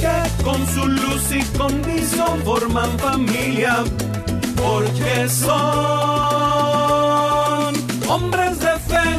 [0.00, 3.84] que con su luz y condición forman familia,
[4.56, 5.48] porque son
[8.08, 9.18] hombres de fe.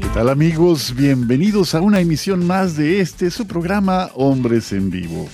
[0.00, 0.94] ¿Qué tal amigos?
[0.94, 5.28] Bienvenidos a una emisión más de este, su programa Hombres en Vivo.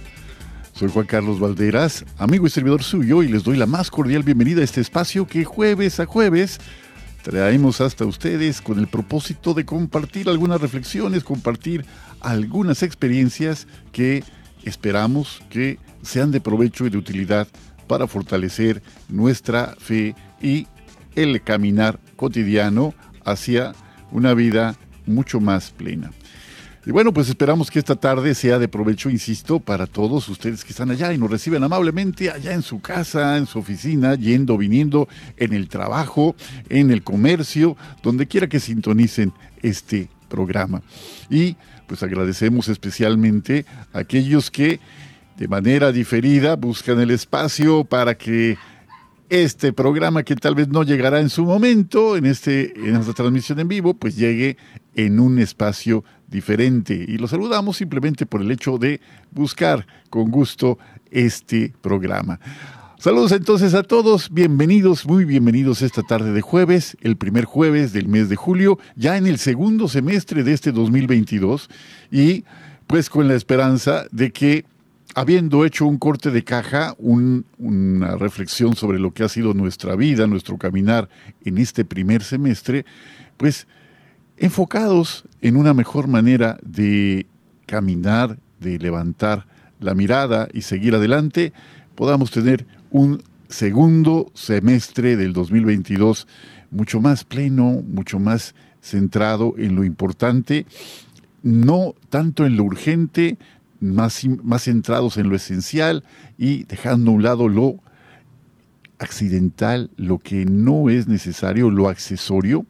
[0.78, 4.60] Soy Juan Carlos Valderas, amigo y servidor suyo, y les doy la más cordial bienvenida
[4.60, 6.60] a este espacio que jueves a jueves
[7.24, 11.84] traemos hasta ustedes con el propósito de compartir algunas reflexiones, compartir
[12.20, 14.22] algunas experiencias que
[14.62, 17.48] esperamos que sean de provecho y de utilidad
[17.88, 20.68] para fortalecer nuestra fe y
[21.16, 23.72] el caminar cotidiano hacia
[24.12, 26.12] una vida mucho más plena.
[26.88, 30.70] Y bueno, pues esperamos que esta tarde sea de provecho, insisto, para todos ustedes que
[30.70, 35.06] están allá y nos reciben amablemente allá en su casa, en su oficina, yendo, viniendo,
[35.36, 36.34] en el trabajo,
[36.70, 40.80] en el comercio, donde quiera que sintonicen este programa.
[41.28, 44.80] Y pues agradecemos especialmente a aquellos que
[45.36, 48.56] de manera diferida buscan el espacio para que
[49.30, 53.60] este programa que tal vez no llegará en su momento, en, este, en esta transmisión
[53.60, 54.56] en vivo, pues llegue
[54.94, 56.94] en un espacio diferente.
[56.94, 60.78] Y lo saludamos simplemente por el hecho de buscar con gusto
[61.10, 62.40] este programa.
[62.98, 68.08] Saludos entonces a todos, bienvenidos, muy bienvenidos esta tarde de jueves, el primer jueves del
[68.08, 71.70] mes de julio, ya en el segundo semestre de este 2022
[72.10, 72.44] y
[72.88, 74.64] pues con la esperanza de que
[75.14, 79.96] habiendo hecho un corte de caja, un, una reflexión sobre lo que ha sido nuestra
[79.96, 81.08] vida, nuestro caminar
[81.44, 82.84] en este primer semestre,
[83.36, 83.66] pues
[84.36, 87.26] enfocados en una mejor manera de
[87.66, 89.46] caminar, de levantar
[89.80, 91.52] la mirada y seguir adelante,
[91.94, 96.26] podamos tener un segundo semestre del 2022
[96.70, 100.66] mucho más pleno, mucho más centrado en lo importante,
[101.42, 103.38] no tanto en lo urgente,
[103.80, 106.04] más, más centrados en lo esencial
[106.36, 107.76] y dejando a un lado lo
[108.98, 112.66] accidental, lo que no es necesario, lo accesorio,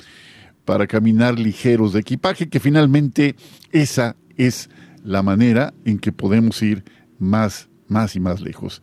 [0.65, 3.37] para caminar ligeros de equipaje, que finalmente
[3.73, 4.69] esa es
[5.03, 6.85] la manera en que podemos ir
[7.19, 8.83] más, más y más lejos.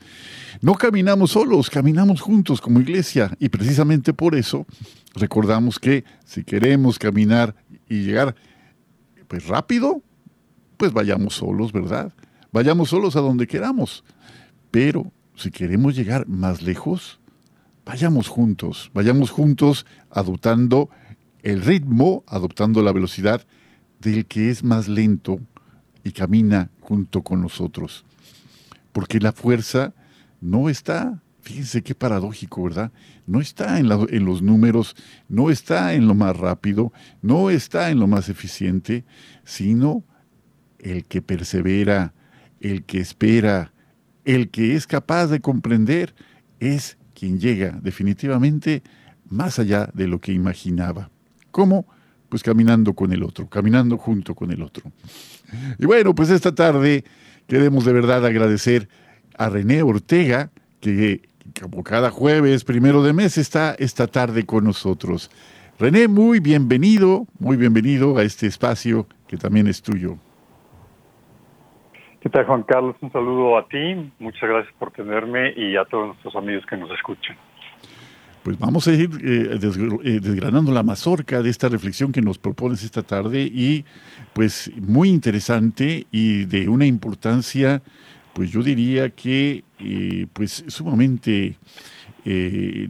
[0.62, 4.66] No caminamos solos, caminamos juntos como iglesia y precisamente por eso
[5.14, 7.56] recordamos que si queremos caminar
[7.88, 8.35] y llegar
[9.28, 10.02] pues rápido,
[10.78, 12.13] pues vayamos solos, ¿verdad?
[12.52, 14.03] Vayamos solos a donde queramos.
[14.72, 17.19] Pero si queremos llegar más lejos,
[17.86, 20.90] vayamos juntos, vayamos juntos adoptando
[21.44, 23.46] el ritmo, adoptando la velocidad
[24.00, 25.40] del que es más lento
[26.03, 28.06] y camina junto con nosotros.
[28.91, 29.94] Porque la fuerza
[30.41, 32.91] no está, fíjense qué paradójico, ¿verdad?
[33.28, 34.96] No está en, en los números,
[35.28, 39.03] no está en lo más rápido, no está en lo más eficiente,
[39.44, 40.03] sino
[40.80, 42.13] el que persevera,
[42.59, 43.72] el que espera,
[44.24, 46.16] el que es capaz de comprender,
[46.59, 48.84] es quien llega definitivamente
[49.30, 51.09] más allá de lo que imaginaba.
[51.52, 51.85] ¿Cómo?
[52.30, 54.91] Pues caminando con el otro, caminando junto con el otro.
[55.80, 57.06] Y bueno, pues esta tarde
[57.47, 58.90] queremos de verdad agradecer
[59.38, 61.30] a René Ortega, que
[61.62, 65.30] como cada jueves, primero de mes, está esta tarde con nosotros.
[65.80, 70.18] René, muy bienvenido, muy bienvenido a este espacio que también es tuyo.
[72.26, 72.96] ¿Qué tal, Juan Carlos?
[73.02, 74.12] Un saludo a ti.
[74.18, 77.38] Muchas gracias por tenerme y a todos nuestros amigos que nos escuchan.
[78.42, 83.04] Pues vamos a ir eh, desgranando la mazorca de esta reflexión que nos propones esta
[83.04, 83.86] tarde y
[84.34, 87.84] pues muy interesante y de una importancia,
[88.34, 91.60] pues yo diría que eh, pues sumamente
[92.26, 92.88] eh,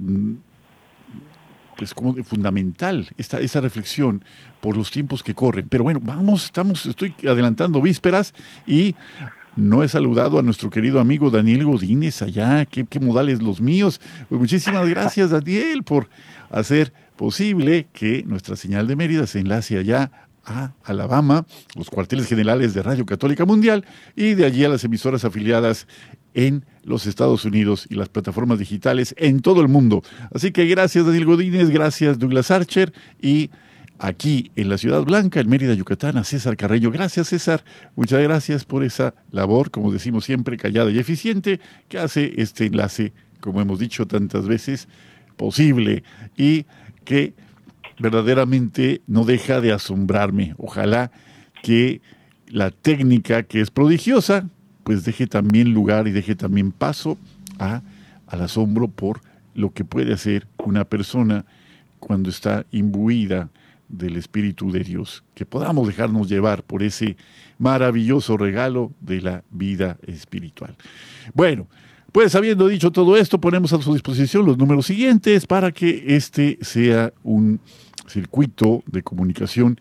[1.78, 4.24] pues como fundamental esta, esa reflexión
[4.62, 5.68] por los tiempos que corren.
[5.70, 8.34] Pero bueno, vamos, estamos, estoy adelantando vísperas
[8.66, 8.96] y
[9.56, 14.02] no he saludado a nuestro querido amigo Daniel Godínez allá, qué, qué modales los míos.
[14.28, 16.10] Pues muchísimas gracias, Daniel, por
[16.50, 20.12] hacer posible que nuestra señal de Mérida se enlace allá
[20.46, 21.46] a Alabama,
[21.76, 23.86] los cuarteles generales de Radio Católica Mundial,
[24.16, 25.88] y de allí a las emisoras afiliadas
[26.36, 30.04] en los Estados Unidos y las plataformas digitales en todo el mundo.
[30.34, 33.50] Así que gracias Daniel Godínez, gracias Douglas Archer y
[33.98, 36.92] aquí en la Ciudad Blanca, en Mérida, Yucatán, a César Carreño.
[36.92, 37.64] Gracias César,
[37.96, 43.14] muchas gracias por esa labor, como decimos siempre, callada y eficiente, que hace este enlace,
[43.40, 44.88] como hemos dicho tantas veces,
[45.38, 46.04] posible
[46.38, 46.66] y
[47.06, 47.34] que
[47.98, 50.54] verdaderamente no deja de asombrarme.
[50.58, 51.12] Ojalá
[51.64, 52.02] que
[52.48, 54.50] la técnica que es prodigiosa,
[54.86, 57.18] pues deje también lugar y deje también paso
[57.58, 57.82] a,
[58.28, 59.20] al asombro por
[59.56, 61.44] lo que puede hacer una persona
[62.00, 63.50] cuando está imbuida
[63.90, 67.18] del Espíritu de Dios, que podamos dejarnos llevar por ese
[67.58, 70.76] maravilloso regalo de la vida espiritual.
[71.34, 71.68] Bueno,
[72.12, 76.60] pues habiendo dicho todo esto, ponemos a su disposición los números siguientes para que este
[76.62, 77.60] sea un
[78.08, 79.80] circuito de comunicación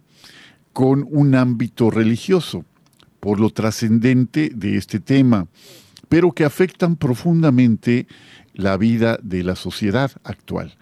[0.73, 2.65] con un ámbito religioso,
[3.21, 5.49] por lo trascendente de este tema,
[6.09, 8.07] pero que afectan profundamente
[8.55, 10.77] la vida de la sociedad actual.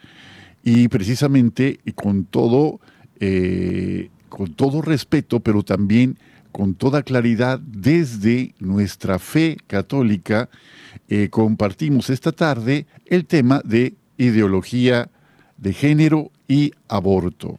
[0.62, 2.80] Y precisamente con todo
[3.26, 6.18] eh, con todo respeto, pero también
[6.52, 10.50] con toda claridad desde nuestra fe católica,
[11.08, 15.08] eh, compartimos esta tarde el tema de ideología
[15.56, 17.58] de género y aborto.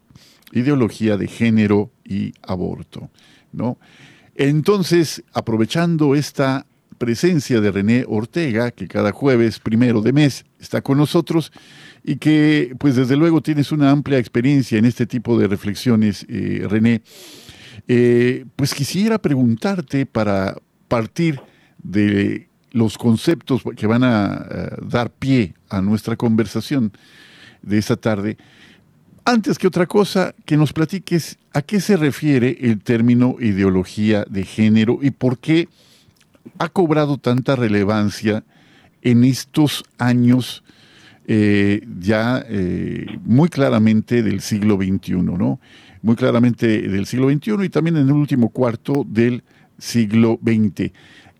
[0.52, 3.10] Ideología de género y aborto,
[3.52, 3.80] ¿no?
[4.36, 6.68] Entonces, aprovechando esta
[7.00, 11.52] presencia de René Ortega, que cada jueves primero de mes está con nosotros,
[12.08, 16.66] y que pues desde luego tienes una amplia experiencia en este tipo de reflexiones, eh,
[16.70, 17.02] René.
[17.88, 20.56] Eh, pues quisiera preguntarte para
[20.88, 21.42] partir
[21.82, 26.92] de los conceptos que van a, dar pie a nuestra conversación
[27.64, 28.38] de esta tarde,
[29.24, 34.44] antes que otra cosa, que nos platiques a qué se refiere el término ideología de
[34.44, 35.70] género y por qué
[36.60, 38.44] ha cobrado tanta relevancia
[39.02, 40.64] en estos años
[41.28, 45.60] eh, ya eh, muy claramente del siglo XXI, ¿no?
[46.04, 49.44] Muy claramente del siglo XXI y también en el último cuarto del
[49.80, 50.92] siglo XX.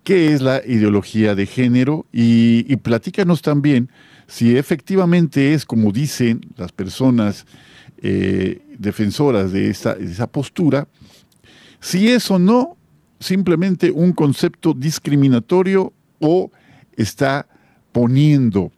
[0.02, 2.06] ¿Qué es la ideología de género?
[2.12, 3.88] Y, platícanos también
[4.26, 7.46] si efectivamente es como dicen las personas
[8.02, 10.88] eh, defensoras de esa postura,
[11.80, 12.76] si es o no
[13.20, 16.50] simplemente un concepto discriminatorio o
[16.96, 17.46] está
[17.92, 18.72] poniendo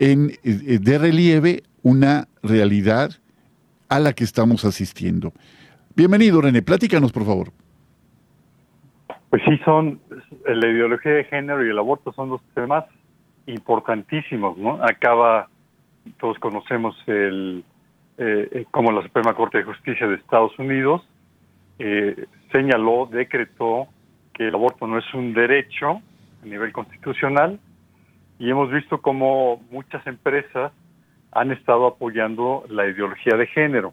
[0.00, 3.10] en, eh, de relieve una realidad
[3.88, 5.32] a la que estamos asistiendo.
[5.94, 6.62] Bienvenido, René.
[6.62, 7.52] Platícanos, por favor.
[9.28, 10.00] Pues sí, son
[10.44, 12.84] la ideología de género y el aborto son dos temas
[13.46, 14.82] importantísimos, ¿no?
[14.82, 15.48] Acaba,
[16.18, 17.62] todos conocemos el,
[18.18, 21.02] eh, como la Suprema Corte de Justicia de Estados Unidos
[21.78, 23.88] eh, señaló, decretó
[24.34, 26.02] que el aborto no es un derecho
[26.42, 27.58] a nivel constitucional
[28.40, 30.72] y hemos visto como muchas empresas
[31.30, 33.92] han estado apoyando la ideología de género.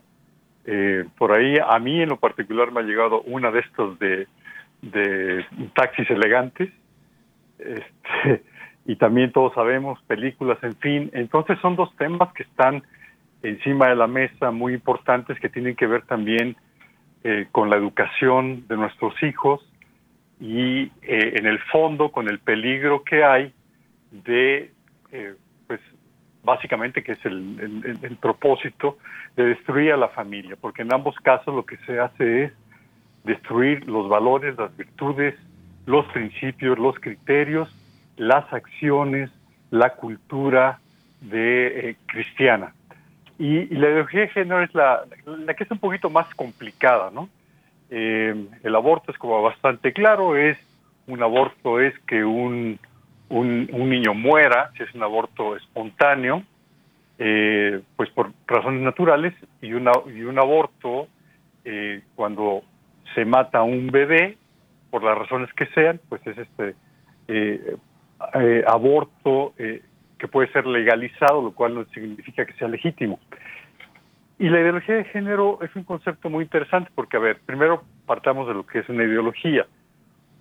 [0.65, 4.25] Eh, por ahí a mí en lo particular me ha llegado una de estos de,
[4.81, 6.69] de taxis elegantes
[7.59, 8.43] este,
[8.85, 11.11] y también todos sabemos películas, en fin.
[11.13, 12.83] Entonces son dos temas que están
[13.43, 16.55] encima de la mesa muy importantes que tienen que ver también
[17.25, 19.61] eh, con la educación de nuestros hijos
[20.39, 23.53] y eh, en el fondo con el peligro que hay
[24.11, 24.71] de,
[25.11, 25.35] eh,
[25.67, 25.79] pues
[26.43, 28.97] básicamente que es el, el, propósito
[29.35, 32.53] de destruir a la familia, porque en ambos casos lo que se hace es
[33.25, 35.35] destruir los valores, las virtudes,
[35.85, 37.69] los principios, los criterios,
[38.15, 39.29] las acciones,
[39.71, 40.79] la cultura
[41.19, 42.73] de cristiana.
[43.39, 47.29] Y, la ideología de género es la, la, que es un poquito más complicada, ¿no?
[47.89, 50.57] Eh, el aborto es como bastante claro, es
[51.07, 52.79] un aborto es que un,
[53.29, 56.43] un, niño muera, si es un aborto espontáneo,
[57.19, 61.07] eh, pues por razones naturales, y, una, y un aborto
[61.65, 62.63] eh, cuando
[63.15, 64.37] se mata a un bebé,
[64.89, 66.75] por las razones que sean, pues es este
[68.65, 73.19] aborto que puede ser legalizado, lo cual no significa que sea legítimo.
[74.39, 78.47] Y la ideología de género es un concepto muy interesante porque, a ver, primero partamos
[78.47, 79.65] de lo que es una ideología.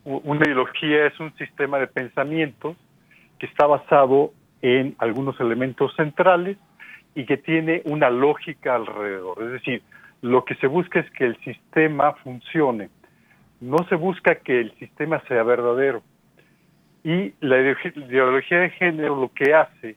[0.06, 2.76] Una ideología es un sistema de pensamientos
[3.40, 4.30] que está basado
[4.62, 6.56] en algunos elementos centrales
[7.16, 9.42] y que tiene una lógica alrededor.
[9.42, 9.82] Es decir,
[10.22, 12.88] lo que se busca es que el sistema funcione.
[13.60, 16.02] No se busca que el sistema sea verdadero.
[17.02, 19.96] Y la ideología de género lo que hace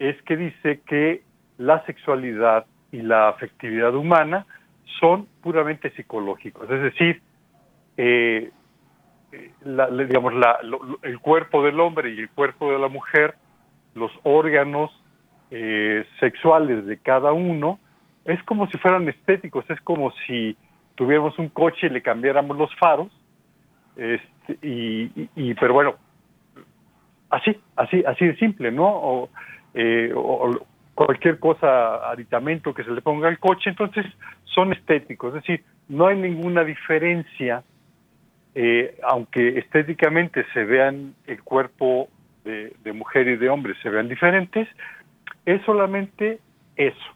[0.00, 1.22] es que dice que
[1.58, 4.46] la sexualidad y la afectividad humana
[4.98, 7.20] son puramente psicológicos, es decir,
[7.96, 8.50] eh,
[9.30, 10.32] digamos,
[11.02, 13.34] el cuerpo del hombre y el cuerpo de la mujer,
[13.94, 14.90] los órganos
[15.50, 17.78] eh, sexuales de cada uno,
[18.24, 20.56] es como si fueran estéticos, es como si
[20.94, 23.08] tuviéramos un coche y le cambiáramos los faros,
[23.96, 25.96] este, y, pero bueno,
[27.30, 28.86] Así, así, así de simple, ¿no?
[28.86, 29.30] O,
[29.74, 30.10] eh,
[30.94, 34.06] cualquier cosa, aditamento que se le ponga al coche, entonces
[34.44, 37.62] son estéticos, es decir, no hay ninguna diferencia,
[38.60, 42.08] eh, aunque estéticamente se vean el cuerpo
[42.44, 44.66] de, mujer y de hombre, se vean diferentes,
[45.46, 46.40] es solamente
[46.74, 47.14] eso,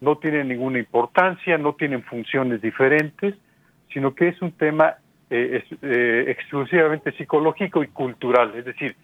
[0.00, 3.34] no tiene ninguna importancia, no tienen funciones diferentes,
[3.92, 4.94] sino que es un tema
[5.28, 5.64] eh,
[6.28, 8.94] exclusivamente psicológico y cultural, es decir,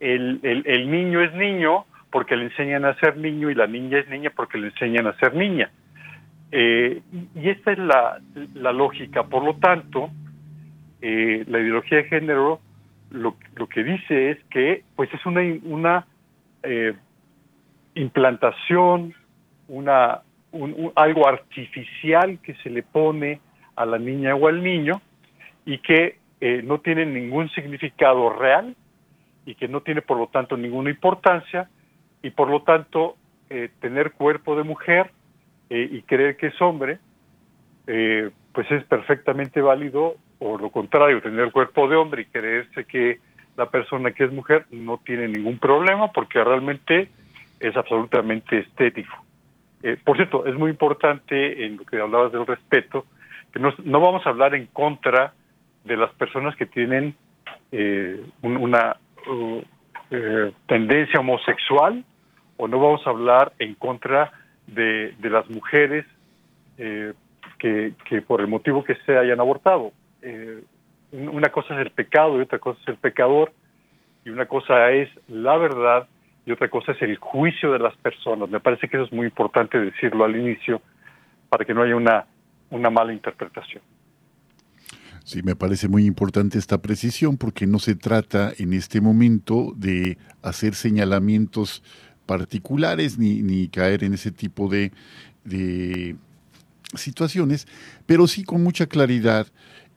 [0.00, 4.30] el, niño es niño porque le enseñan a ser niño y la niña es niña
[4.34, 5.70] porque le enseñan a ser niña.
[6.52, 7.02] Eh,
[7.34, 9.24] y esta es la, lógica.
[9.24, 10.10] Por lo tanto,
[11.00, 12.60] eh, la ideología de género
[13.10, 13.36] lo,
[13.68, 16.06] que dice es que pues es una, una
[16.62, 16.94] eh,
[17.94, 19.14] implantación,
[19.68, 20.20] una,
[20.94, 23.40] algo artificial que se le pone
[23.76, 25.00] a la niña o al niño
[25.64, 26.18] y que
[26.62, 28.76] no tiene ningún significado real
[29.48, 31.68] y que no tiene por lo tanto ninguna importancia
[32.22, 33.16] y por lo tanto
[33.48, 35.10] eh, tener cuerpo de mujer
[35.70, 36.98] eh, y creer que es hombre,
[37.86, 43.20] eh, pues es perfectamente válido, o lo contrario, tener cuerpo de hombre y creerse que
[43.56, 47.08] la persona que es mujer no tiene ningún problema porque realmente
[47.58, 49.16] es absolutamente estético.
[50.04, 53.06] por cierto, es muy importante en lo que hablabas del respeto,
[53.52, 55.32] que no, no vamos a hablar en contra
[55.84, 57.16] de las personas que tienen
[58.42, 58.96] una,
[60.10, 62.04] eh, tendencia homosexual
[62.56, 64.32] o no vamos a hablar en contra
[64.66, 66.06] de, de las mujeres
[66.78, 67.12] eh,
[67.58, 69.92] que, que, por el motivo que sea hayan abortado.
[70.22, 70.62] Eh,
[71.12, 73.52] una cosa es el pecado y otra cosa es el pecador
[74.24, 76.06] y una cosa es la verdad
[76.44, 78.48] y otra cosa es el juicio de las personas.
[78.48, 80.82] Me parece que eso es muy importante decirlo al inicio
[81.48, 82.26] para que no haya una,
[82.70, 83.82] una mala interpretación.
[85.24, 90.16] Sí, me parece muy importante esta precisión porque no se trata en este momento de
[90.42, 91.82] hacer señalamientos
[92.24, 94.90] particulares ni, ni caer en ese tipo de,
[95.44, 96.16] de
[96.94, 97.66] situaciones,
[98.06, 99.46] pero sí con mucha claridad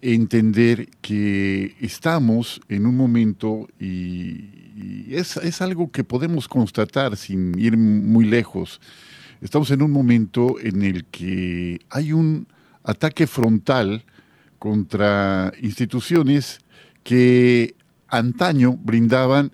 [0.02, 7.78] entender que estamos en un momento y, es, es, algo que podemos constatar sin ir
[7.78, 8.82] muy lejos.
[9.42, 12.48] Estamos en un momento en el que hay un
[12.84, 14.04] ataque frontal
[14.58, 16.60] contra instituciones
[17.04, 17.76] que
[18.08, 19.52] antaño brindaban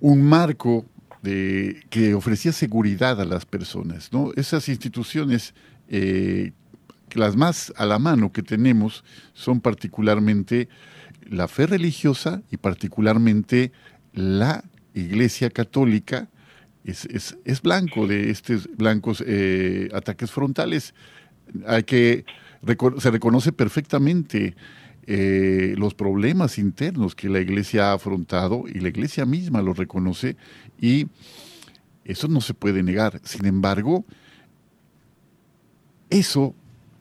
[0.00, 0.86] un marco
[1.22, 4.12] que ofrecía seguridad a las personas.
[4.12, 4.32] ¿no?
[4.36, 5.54] Esas instituciones,
[5.88, 6.52] eh,
[7.16, 10.68] las más a la mano que tenemos, son particularmente
[11.28, 13.72] la fe religiosa y particularmente
[14.12, 16.28] la Iglesia Católica.
[16.84, 20.94] Es, es, blanco de estos blancos eh, ataques frontales.
[21.66, 22.26] Hay que,
[22.98, 24.54] se reconoce perfectamente
[25.06, 30.36] eh, los problemas internos que la iglesia ha afrontado y la iglesia misma lo reconoce
[30.80, 31.08] y
[32.04, 33.20] eso no se puede negar.
[33.24, 34.04] Sin embargo,
[36.08, 36.54] eso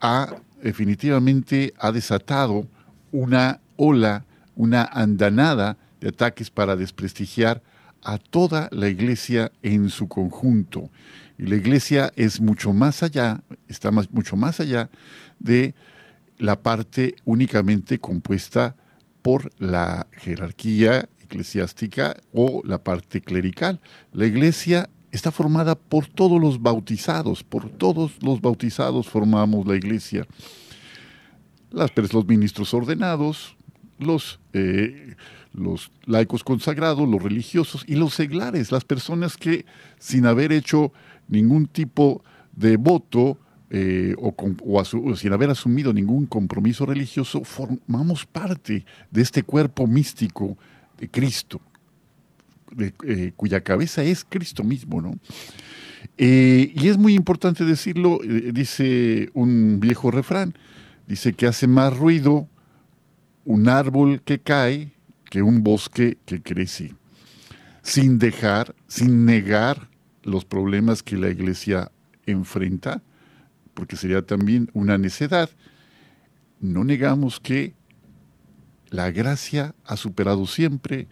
[0.04, 2.68] ha definitivamente ha desatado
[3.12, 7.64] una ola, una andanada de ataques para desprestigiar
[8.04, 10.90] a toda la iglesia en su conjunto.
[11.38, 14.90] Y la iglesia es mucho más allá, está mucho más allá
[15.40, 15.74] de
[16.38, 18.76] la parte únicamente compuesta
[19.22, 23.80] por la jerarquía eclesiástica o la parte clerical.
[24.12, 30.26] La iglesia está formada por todos los bautizados, por todos los bautizados formamos la iglesia.
[31.70, 33.56] Las, los ministros ordenados,
[34.00, 35.16] los, eh,
[35.54, 39.66] los laicos consagrados, los religiosos y los seglares, las personas que
[40.00, 40.92] sin haber hecho
[41.28, 43.38] ningún tipo de voto
[43.70, 50.58] eh, o, sin haber asumido ningún compromiso religioso, formamos parte de este cuerpo místico
[50.98, 51.62] de Cristo,
[52.80, 55.16] eh, cuya cabeza es Cristo mismo, ¿no?
[56.18, 58.20] Eh, y es muy importante decirlo,
[58.54, 60.54] dice un viejo refrán,
[61.08, 62.48] dice que hace más ruido
[63.46, 64.92] un árbol que cae
[65.30, 66.94] que un bosque que crece,
[67.82, 69.90] sin dejar, sin negar
[70.22, 71.92] los problemas que la iglesia
[72.28, 73.02] enfrenta,
[73.74, 75.50] porque sería también una necedad,
[76.60, 77.74] no negamos que
[78.90, 81.08] la gracia ha superado siempre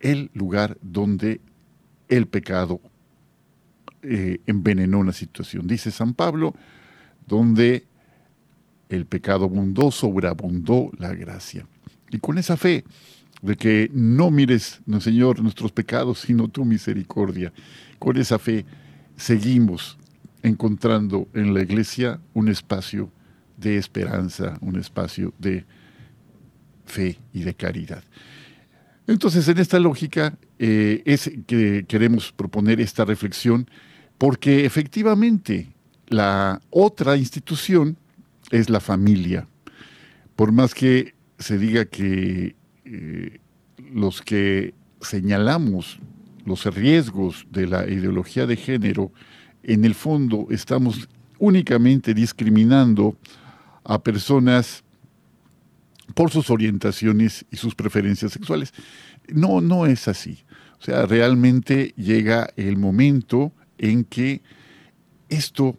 [0.00, 1.40] el lugar donde
[2.08, 2.80] el pecado
[4.02, 5.66] eh, envenenó una situación.
[5.66, 6.54] Dice San Pablo,
[7.26, 7.86] donde
[8.88, 11.66] el pecado abundó, sobreabundó la gracia.
[12.10, 12.84] Y con esa fe
[13.42, 17.52] de que no mires, no, Señor, nuestros pecados, sino tu misericordia,
[17.98, 18.64] con esa fe
[19.16, 19.98] seguimos
[20.42, 23.10] encontrando en la iglesia un espacio
[23.56, 25.64] de esperanza, un espacio de
[26.86, 28.02] fe y de caridad.
[29.10, 33.68] Entonces, en esta lógica eh, es que queremos proponer esta reflexión
[34.18, 35.66] porque efectivamente
[36.06, 37.96] la otra institución
[38.52, 39.48] es la familia.
[40.36, 43.40] Por más que se diga que eh,
[43.92, 45.98] los que señalamos
[46.44, 49.10] los riesgos de la ideología de género
[49.64, 51.08] en el fondo estamos
[51.40, 53.16] únicamente discriminando
[53.82, 54.84] a personas
[56.14, 58.72] por sus orientaciones y sus preferencias sexuales.
[59.28, 60.44] No, no es así.
[60.80, 64.42] O sea, realmente llega el momento en que
[65.28, 65.78] esto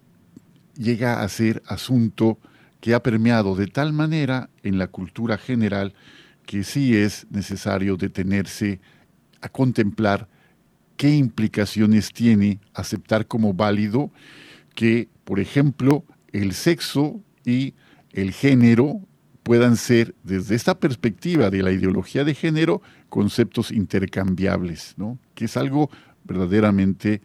[0.76, 2.40] llega a ser asunto
[2.80, 5.94] que ha permeado de tal manera en la cultura general
[6.46, 8.80] que sí es necesario detenerse
[9.42, 10.28] a contemplar
[10.98, 14.12] qué implicaciones tiene aceptar como válido
[14.76, 17.74] que, por ejemplo, el sexo y
[18.12, 19.02] el género
[19.52, 25.20] puedan ser, desde esta perspectiva de la ideología de género, conceptos intercambiables, ¿no?
[25.36, 25.90] que es algo
[26.24, 27.22] verdaderamente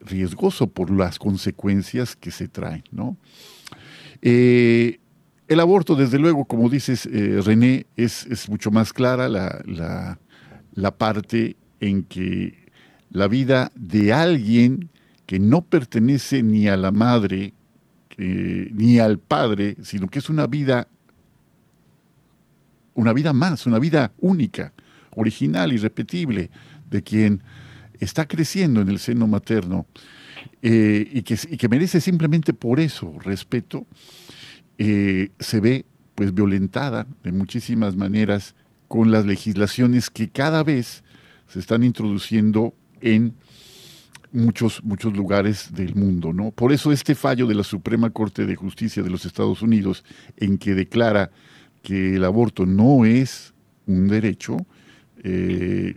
[0.00, 2.82] riesgoso por las consecuencias que se traen.
[2.92, 3.18] ¿no?
[4.22, 5.00] Eh,
[5.48, 10.18] el aborto, desde luego, como dices, eh, René, es, mucho más clara la,
[10.72, 12.70] la parte en que
[13.10, 14.88] la vida de alguien
[15.26, 17.52] que no pertenece ni a la madre
[18.18, 20.88] ni al padre, sino que es una vida,
[22.96, 24.72] una vida más, una vida única,
[25.14, 26.50] original, irrepetible,
[26.90, 27.42] de quien
[28.00, 29.86] está creciendo en el seno materno
[30.62, 33.86] eh, y, que, merece simplemente por eso respeto,
[34.78, 38.54] eh, se ve pues violentada de muchísimas maneras
[38.88, 41.04] con las legislaciones que cada vez
[41.48, 43.34] se están introduciendo en
[44.32, 46.32] muchos, muchos lugares del mundo.
[46.32, 46.50] ¿no?
[46.52, 50.04] Por eso este fallo de la Suprema Corte de Justicia de los Estados Unidos,
[50.36, 51.30] en que declara
[51.86, 53.54] que el aborto no es
[53.86, 54.56] un derecho,
[55.22, 55.94] eh,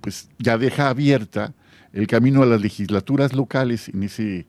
[0.00, 1.52] pues ya deja abierta
[1.92, 4.46] el camino a las legislaturas locales en ese,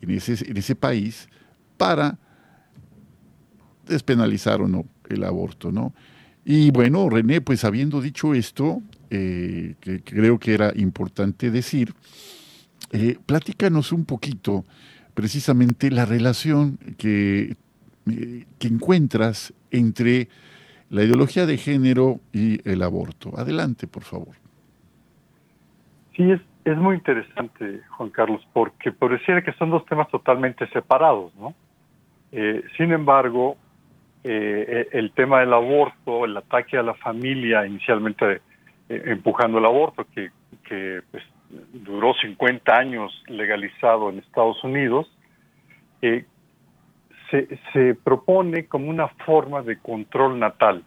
[0.00, 1.28] en ese, en ese país
[1.76, 2.18] para
[3.86, 5.92] despenalizar o no el aborto, ¿no?
[6.46, 11.92] Y bueno, René, pues habiendo dicho esto, eh, que creo que era importante decir,
[12.92, 14.64] eh, platícanos un poquito
[15.12, 17.58] precisamente la relación que,
[18.10, 20.28] eh, que encuentras entre
[20.90, 23.32] la ideología de género y el aborto.
[23.36, 24.34] Adelante, por favor.
[26.16, 31.34] Sí, es, es muy interesante, Juan Carlos, porque pareciera que son dos temas totalmente separados,
[31.34, 31.54] ¿no?
[32.30, 33.56] Eh, sin embargo,
[34.22, 38.40] eh, el tema del aborto, el ataque a la familia, inicialmente
[38.88, 40.30] eh, empujando el aborto, que,
[40.66, 41.22] que pues,
[41.72, 45.06] duró 50 años legalizado en Estados Unidos,
[47.72, 50.84] se, propone como una forma de control natal,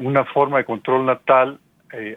[0.00, 1.60] una forma de control natal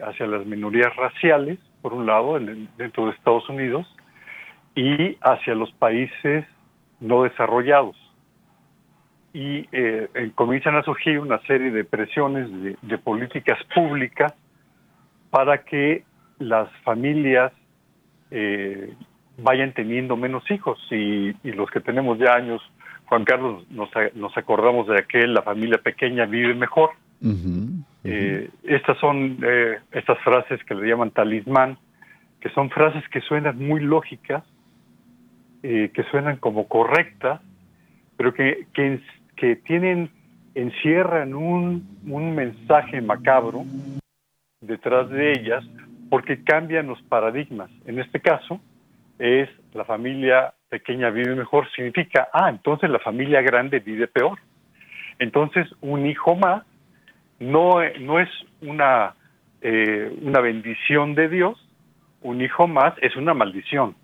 [0.02, 2.38] hacia las minorías raciales, por un lado,
[2.76, 3.86] dentro de Estados Unidos,
[4.74, 6.44] y hacia los países
[7.00, 7.96] no desarrollados.
[9.34, 12.48] Y eh, comienzan a surgir una serie de presiones
[12.82, 14.34] de, políticas públicas
[15.30, 16.04] para que
[16.38, 17.52] las familias
[18.30, 18.94] eh,
[19.38, 22.62] vayan teniendo menos hijos y, los que tenemos ya años,
[23.12, 26.92] Juan Carlos, nos, nos acordamos de aquel, la familia pequeña vive mejor.
[28.04, 31.76] Eh, estas son eh, estas frases que le llaman talismán,
[32.40, 34.42] que son frases que suenan muy lógicas,
[35.62, 37.42] eh, que suenan como correctas,
[38.16, 38.98] pero que, que,
[39.36, 40.08] que tienen,
[40.54, 43.66] encierran un, un mensaje macabro
[44.62, 45.62] detrás de ellas,
[46.08, 47.70] porque cambian los paradigmas.
[47.84, 48.58] En este caso,
[49.18, 54.38] es la familia pequeña vive mejor, significa, ah, entonces la familia grande vive peor.
[55.18, 56.64] Entonces, un hijo más
[57.38, 58.30] no, no es
[58.62, 59.14] una,
[59.60, 61.58] eh, una bendición de Dios,
[62.22, 63.94] un hijo más es una maldición.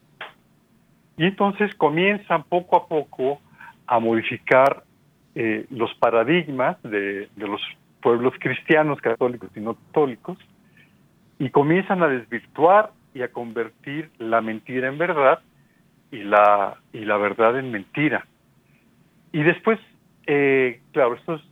[1.16, 3.40] Y entonces comienzan poco a poco
[3.86, 4.82] a modificar
[5.34, 7.62] eh, los paradigmas de, de, los
[8.02, 10.36] pueblos cristianos, católicos y no católicos,
[11.38, 15.40] y comienzan a desvirtuar y a convertir la mentira en verdad
[16.10, 18.26] y la, y la verdad en mentira.
[19.32, 19.78] Y después,
[20.26, 21.42] eh, claro, esto es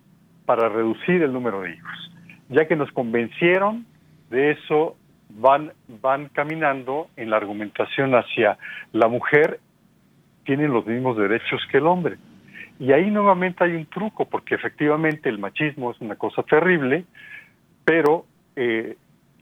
[0.44, 2.12] para reducir el número de hijos.
[2.48, 3.84] Ya que nos convencieron
[4.30, 4.96] de eso,
[5.30, 8.58] van, van caminando en la argumentación hacia
[8.92, 9.60] la mujer
[10.44, 12.16] tiene los mismos derechos que el hombre.
[12.78, 17.04] Y ahí nuevamente hay un truco, porque efectivamente el machismo es una cosa terrible,
[17.84, 18.96] pero eh,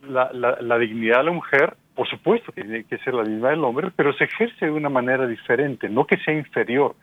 [0.08, 3.64] la, la, la, dignidad de la mujer, por supuesto, tiene que ser la misma del
[3.64, 6.96] hombre, pero se ejerce de una manera diferente, no que sea inferior,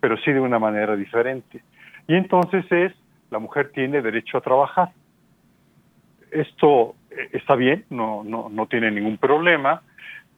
[0.00, 1.62] pero sí de una manera diferente.
[2.08, 2.92] Y entonces es
[3.30, 4.90] la mujer tiene derecho a trabajar.
[6.30, 9.82] Esto eh, está bien, no, no, no tiene ningún problema,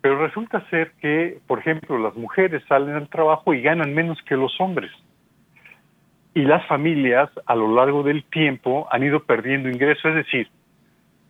[0.00, 4.36] pero resulta ser que, por ejemplo, las mujeres salen al trabajo y ganan menos que
[4.36, 4.90] los hombres.
[6.34, 10.48] Y las familias a lo largo del tiempo han ido perdiendo ingresos, es decir,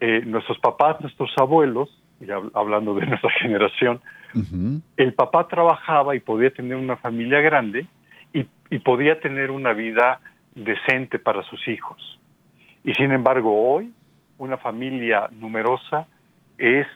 [0.00, 1.88] eh, nuestros papás, nuestros abuelos,
[2.20, 4.00] y hablando de nuestra generación,
[4.96, 7.86] el papá trabajaba y podía tener una familia grande
[8.32, 10.20] y, y podía tener una vida
[10.54, 12.18] decente para sus hijos.
[12.84, 13.92] Y sin embargo, hoy
[14.38, 16.06] una familia numerosa
[16.56, 16.86] es,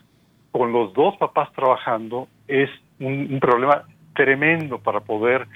[0.50, 5.46] con los dos papás trabajando, es un, problema tremendo para poder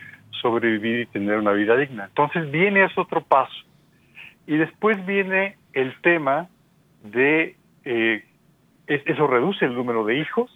[0.42, 2.06] sobrevivir y tener una vida digna.
[2.06, 3.54] Entonces viene ese otro paso.
[4.46, 6.48] Y después viene el tema
[7.02, 8.24] de, eh,
[8.86, 10.50] eso reduce el número de hijos.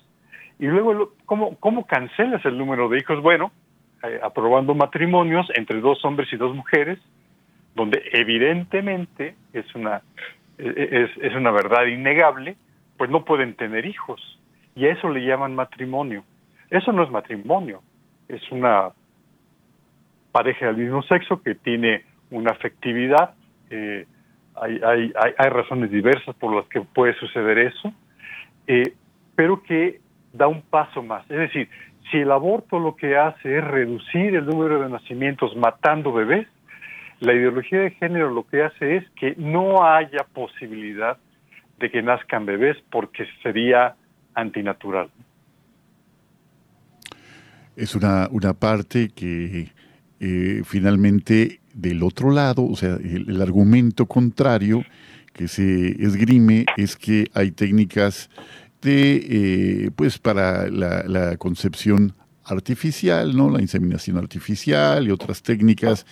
[0.58, 3.22] Y luego, ¿cómo, cómo cancelas el número de hijos?
[3.22, 3.50] Bueno,
[4.02, 6.98] eh, aprobando matrimonios entre dos hombres y dos mujeres,
[7.74, 10.02] donde evidentemente es una,
[10.58, 12.56] es, es una verdad innegable,
[12.96, 14.20] pues no pueden tener hijos.
[14.74, 16.24] Y a eso le llaman matrimonio.
[16.70, 17.82] Eso no es matrimonio,
[18.28, 18.90] es una
[20.30, 23.34] pareja del mismo sexo que tiene una afectividad.
[23.70, 24.06] Eh,
[24.54, 27.92] hay, hay, hay, razones diversas por las que puede suceder eso,
[28.72, 28.94] eh,
[29.34, 30.00] pero que
[30.32, 31.28] da un paso más.
[31.28, 31.68] Es decir,
[32.08, 36.46] si el aborto lo que hace es reducir el número de nacimientos matando bebés,
[37.18, 41.18] la ideología de género lo que hace es que no haya posibilidad
[41.80, 43.96] de que nazcan bebés porque sería
[44.34, 45.10] antinatural.
[47.74, 49.72] Es una, una parte que
[50.20, 54.84] eh, finalmente del otro lado, o sea, el, argumento contrario
[55.32, 58.30] que se esgrime es que hay técnicas
[58.82, 59.26] de,
[59.84, 62.14] eh, pues para la, concepción
[62.44, 63.50] artificial, ¿no?
[63.50, 66.06] La inseminación artificial y otras técnicas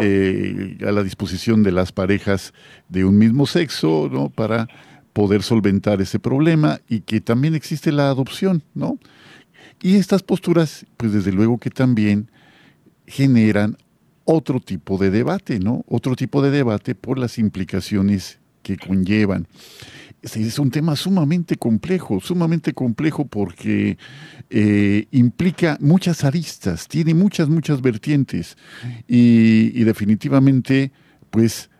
[0.00, 2.54] eh, a la disposición de las parejas
[2.88, 4.30] de un mismo sexo, ¿no?
[4.30, 4.68] Para
[5.12, 8.98] poder solventar ese problema y que también existe la adopción, ¿no?
[9.82, 12.30] Y estas posturas, pues desde luego que también
[13.06, 13.76] generan
[14.24, 15.84] otro tipo de debate, ¿no?
[15.86, 19.46] Otro tipo de debate por las implicaciones que conllevan
[20.24, 23.98] es un tema sumamente complejo, sumamente complejo porque
[24.50, 28.56] eh, implica muchas aristas, tiene muchas, muchas vertientes
[29.06, 30.92] y, definitivamente,
[31.30, 31.70] pues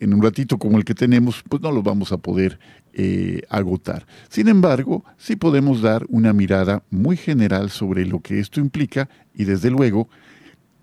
[0.00, 2.60] en un ratito como el que tenemos, pues no lo vamos a poder
[2.92, 4.06] eh, agotar.
[4.28, 9.44] Sin embargo, sí podemos dar una mirada muy general sobre lo que esto implica y
[9.44, 10.08] desde luego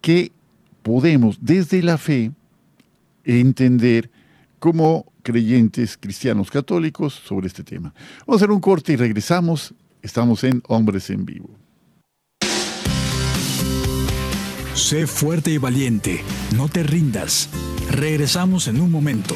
[0.01, 0.33] que
[0.83, 2.31] podemos desde la fe
[3.23, 4.11] entender
[4.59, 7.93] como creyentes cristianos católicos sobre este tema.
[8.25, 9.73] Vamos a hacer un corte y regresamos.
[10.03, 11.49] Estamos en Hombres en Vivo.
[14.75, 16.23] Sé fuerte y valiente,
[16.55, 17.49] no te rindas.
[17.89, 19.35] Regresamos en un momento.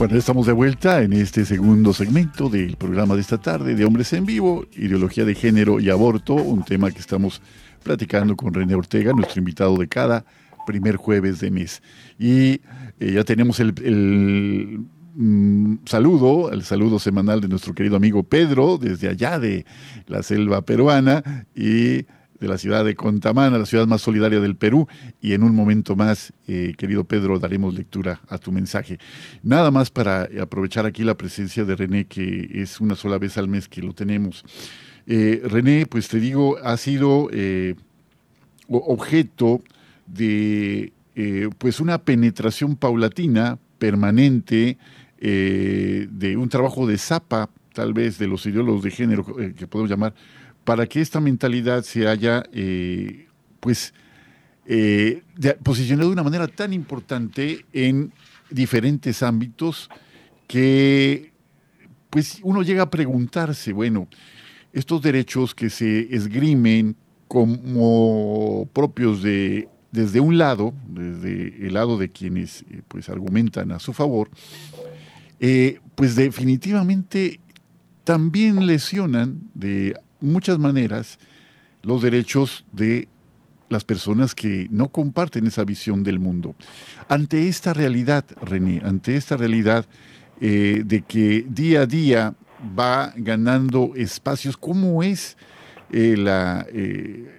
[0.00, 4.14] Bueno, estamos de vuelta en este segundo segmento del programa de esta tarde de Hombres
[4.14, 7.42] en Vivo, Ideología de Género y Aborto, un tema que estamos
[7.82, 10.24] platicando con René Ortega, nuestro invitado de cada
[10.66, 11.82] primer jueves de mes.
[12.18, 12.62] Y
[12.98, 14.86] eh, ya tenemos el,
[15.16, 19.66] mm, saludo, el saludo semanal de nuestro querido amigo Pedro, desde allá de
[20.06, 22.06] la selva peruana, y
[22.40, 24.88] de la ciudad de Contamana, la ciudad más solidaria del Perú.
[25.20, 28.98] Y en un momento más, eh, querido Pedro, daremos lectura a tu mensaje.
[29.42, 33.48] Nada más para aprovechar aquí la presencia de René, que es una sola vez al
[33.48, 34.44] mes que lo tenemos.
[35.06, 37.74] Eh, René, pues te digo, ha sido eh,
[38.68, 39.62] objeto
[40.06, 40.92] de
[41.58, 44.78] pues una penetración paulatina, permanente,
[45.20, 50.14] de un trabajo de zapa, tal vez, de los ideólogos de género que podemos llamar
[50.64, 53.26] para que esta mentalidad se haya, eh,
[53.60, 53.94] pues,
[54.66, 55.22] eh,
[55.62, 58.12] posicionado de una manera tan importante en
[58.50, 59.88] diferentes ámbitos
[60.46, 61.32] que,
[62.10, 64.08] pues, uno llega a preguntarse, bueno,
[64.72, 66.96] estos derechos que se esgrimen
[67.26, 73.80] como propios de desde un lado, desde el lado de quienes eh, pues argumentan a
[73.80, 74.30] su favor,
[75.96, 77.40] pues definitivamente
[78.04, 81.18] también lesionan de muchas maneras
[81.82, 83.08] los derechos de
[83.70, 86.54] las personas que no comparten esa visión del mundo.
[87.08, 89.86] Ante esta realidad, René, ante esta realidad
[90.40, 92.34] eh, de que día a día
[92.78, 95.36] va ganando espacios, ¿cómo es
[95.90, 96.66] eh, la...
[96.72, 97.36] Eh,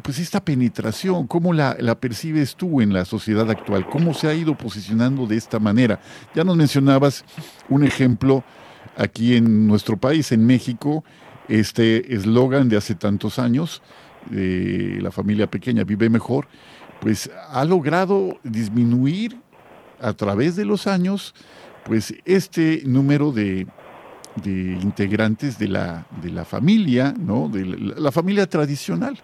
[0.00, 3.84] pues esta penetración, ¿cómo la, la, percibes tú en la sociedad actual?
[3.88, 5.98] ¿Cómo se ha ido posicionando de esta manera?
[6.36, 7.24] Ya nos mencionabas
[7.68, 8.44] un ejemplo
[8.96, 11.02] aquí en nuestro país, en México,
[11.48, 13.82] este eslogan de hace tantos años,
[14.30, 16.46] de la familia pequeña vive mejor,
[17.00, 19.40] pues ha logrado disminuir
[20.00, 21.34] a través de los años,
[21.84, 23.66] pues este número de,
[24.44, 27.48] integrantes de la, de la familia, ¿no?
[27.48, 29.18] de la, familia tradicional.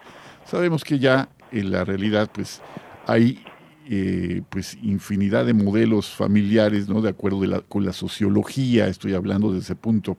[0.45, 2.61] Sabemos que ya en la realidad pues
[3.07, 3.45] hay
[3.89, 7.03] eh, pues infinidad de modelos familiares, ¿no?
[7.03, 10.17] De acuerdo con la sociología, estoy hablando de ese punto.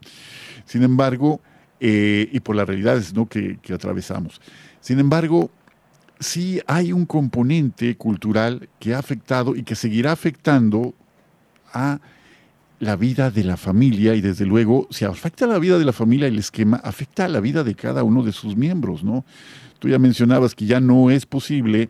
[0.66, 1.42] Sin embargo,
[1.80, 3.28] eh, y por las realidades ¿no?
[3.28, 4.42] que, atravesamos.
[4.80, 5.52] Sin embargo,
[6.20, 10.94] sí hay un componente cultural que ha afectado y que seguirá afectando
[11.74, 12.00] a
[12.80, 15.94] la vida de la familia y desde luego, si afecta a la vida de la
[15.94, 19.26] familia el esquema, afecta a la vida de cada uno de sus miembros, ¿no?
[19.80, 21.90] Tú ya mencionabas que ya no es posible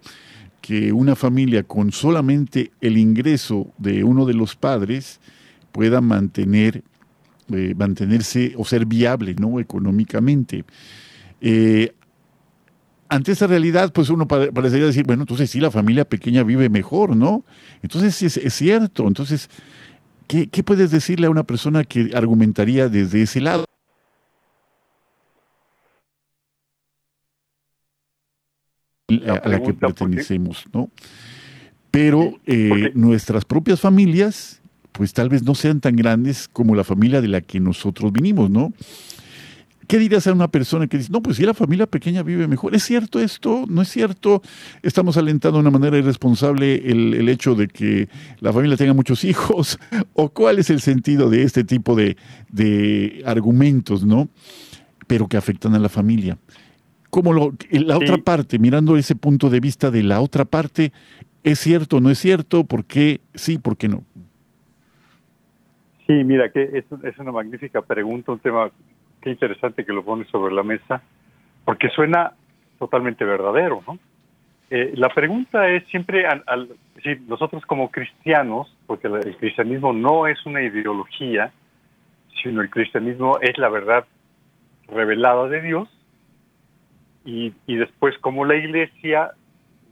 [0.62, 5.19] que una familia con solamente el ingreso de uno de los padres
[5.71, 6.84] pueda mantener
[7.52, 9.60] eh, mantenerse o ser viable ¿no?
[9.60, 10.66] económicamente.
[11.42, 11.94] Eh,
[13.08, 17.16] ante esa realidad, pues uno parecería decir, bueno, entonces sí, la familia pequeña vive mejor,
[17.16, 17.46] ¿no?
[17.84, 19.08] Entonces es, es cierto.
[19.08, 19.50] Entonces,
[20.28, 23.66] ¿qué, ¿qué puedes decirle a una persona que argumentaría desde ese lado?
[29.08, 30.90] a la que pertenecemos, ¿no?
[31.92, 34.62] Pero eh, nuestras propias familias
[34.96, 38.50] pues tal vez no sean tan grandes como la familia de la que nosotros vinimos,
[38.50, 38.74] ¿no?
[39.88, 42.74] ¿Qué dirías a una persona que dice, no, pues si la familia pequeña vive mejor?
[42.74, 43.66] ¿Es cierto esto?
[43.68, 44.42] ¿No es cierto?
[44.82, 49.78] ¿Estamos alentando de una manera irresponsable el, hecho de que la familia tenga muchos hijos?
[50.14, 52.18] ¿O cuál es el sentido de este tipo de,
[52.50, 54.30] de argumentos, no?
[55.06, 56.38] Pero que afectan a la familia.
[57.12, 60.94] Como lo, la otra parte, mirando ese punto de vista de la otra parte,
[61.44, 62.64] ¿es cierto o no es cierto?
[62.64, 64.04] ¿Por qué sí, por qué no?
[66.08, 68.70] Sí, mira, que es, una magnífica pregunta, un tema
[69.22, 71.02] qué interesante que lo pones sobre la mesa,
[71.63, 72.34] porque suena
[72.78, 73.98] totalmente verdadero, ¿no?
[74.70, 76.70] Eh, la pregunta es siempre, al,
[77.28, 81.52] nosotros como cristianos, porque el cristianismo no es una ideología,
[82.41, 84.06] sino el cristianismo es la verdad
[84.88, 85.89] revelada de Dios,
[87.26, 89.32] y, después como la iglesia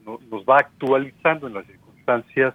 [0.05, 2.53] nos va actualizando en las circunstancias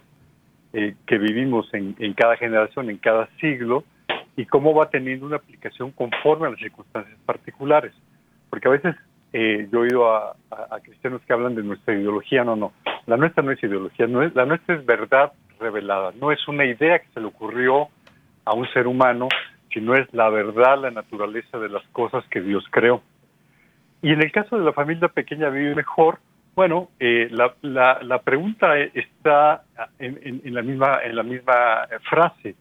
[0.73, 3.83] eh, que vivimos en, en cada generación, en cada siglo,
[4.35, 7.93] y cómo va teniendo una aplicación conforme a las circunstancias particulares.
[8.49, 8.95] Porque a veces
[9.33, 10.35] eh, yo he oído a,
[10.83, 12.71] cristianos que hablan de nuestra ideología, no, no,
[13.05, 16.65] la nuestra no es ideología, no es, la nuestra es verdad revelada, no es una
[16.65, 17.89] idea que se le ocurrió
[18.45, 19.27] a un ser humano,
[19.73, 23.03] sino es la verdad, la naturaleza de las cosas que Dios creó.
[24.01, 26.19] Y en el caso de la familia pequeña vive mejor,
[26.55, 29.63] bueno, eh, la, la, la, pregunta está
[29.97, 32.55] en, en, la misma, en la misma frase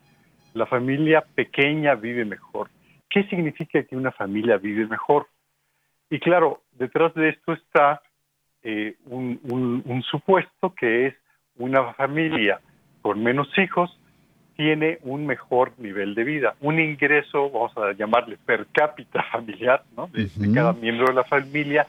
[0.54, 2.68] la familia pequeña vive mejor.
[3.08, 5.28] ¿Qué significa que una familia vive mejor?
[6.10, 8.02] Y claro, detrás de esto está
[8.62, 11.14] eh, un, supuesto que es
[11.56, 12.60] una familia
[13.02, 13.98] con menos hijos
[14.56, 20.08] tiene un mejor nivel de vida, un ingreso, vamos a llamarle per cápita familiar, ¿no?
[20.08, 21.86] de, cada miembro de la familia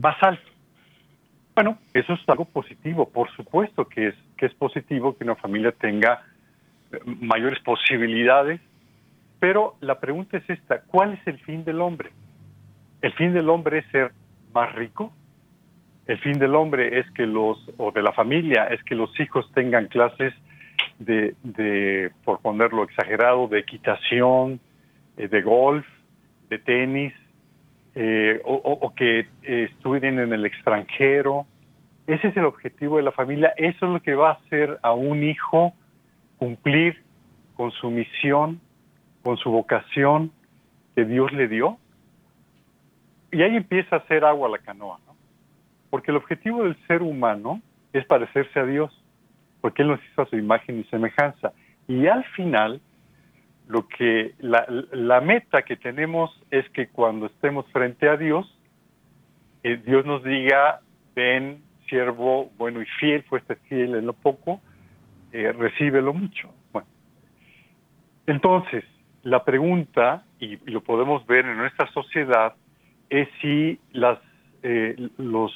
[0.00, 0.50] más alto.
[1.56, 5.72] Bueno, eso es algo positivo, por supuesto que es, que es positivo que una familia
[5.72, 6.22] tenga
[7.06, 8.60] mayores posibilidades,
[9.40, 12.10] pero la pregunta es esta, ¿cuál es el fin del hombre?
[13.00, 14.12] ¿El fin del hombre es ser
[14.52, 15.14] más rico?
[16.06, 19.50] ¿El fin del hombre es que los, o de la familia, es que los hijos
[19.54, 20.34] tengan clases
[20.98, 24.60] de, de por ponerlo exagerado, de equitación,
[25.16, 25.86] eh, de golf,
[26.50, 27.14] de tenis,
[27.98, 29.26] eh, o, que eh,
[29.70, 31.46] estudien en el extranjero.
[32.06, 33.54] Ese es el objetivo de la familia.
[33.56, 35.72] Eso es lo que va a hacer a un hijo
[36.36, 37.02] cumplir
[37.56, 38.60] con su misión,
[39.22, 40.30] con su vocación
[40.94, 41.78] que Dios le dio.
[43.32, 45.16] Y ahí empieza a hacer agua la canoa, ¿no?
[45.88, 47.62] Porque el objetivo del ser humano
[47.94, 48.92] es parecerse a Dios,
[49.62, 51.54] porque Él nos hizo a su imagen y semejanza.
[51.88, 52.82] Y al final,
[53.68, 58.46] lo que la, meta que tenemos es que cuando estemos frente a Dios,
[59.62, 60.80] eh, Dios nos diga,
[61.14, 64.60] ven, siervo bueno y fiel, fuiste fiel en lo poco,
[65.32, 66.52] eh, recibe lo mucho.
[66.72, 66.88] Bueno,
[68.26, 68.84] entonces,
[69.22, 72.54] la pregunta, y, lo podemos ver en nuestra sociedad,
[73.10, 74.18] es si las,
[74.62, 75.52] eh, los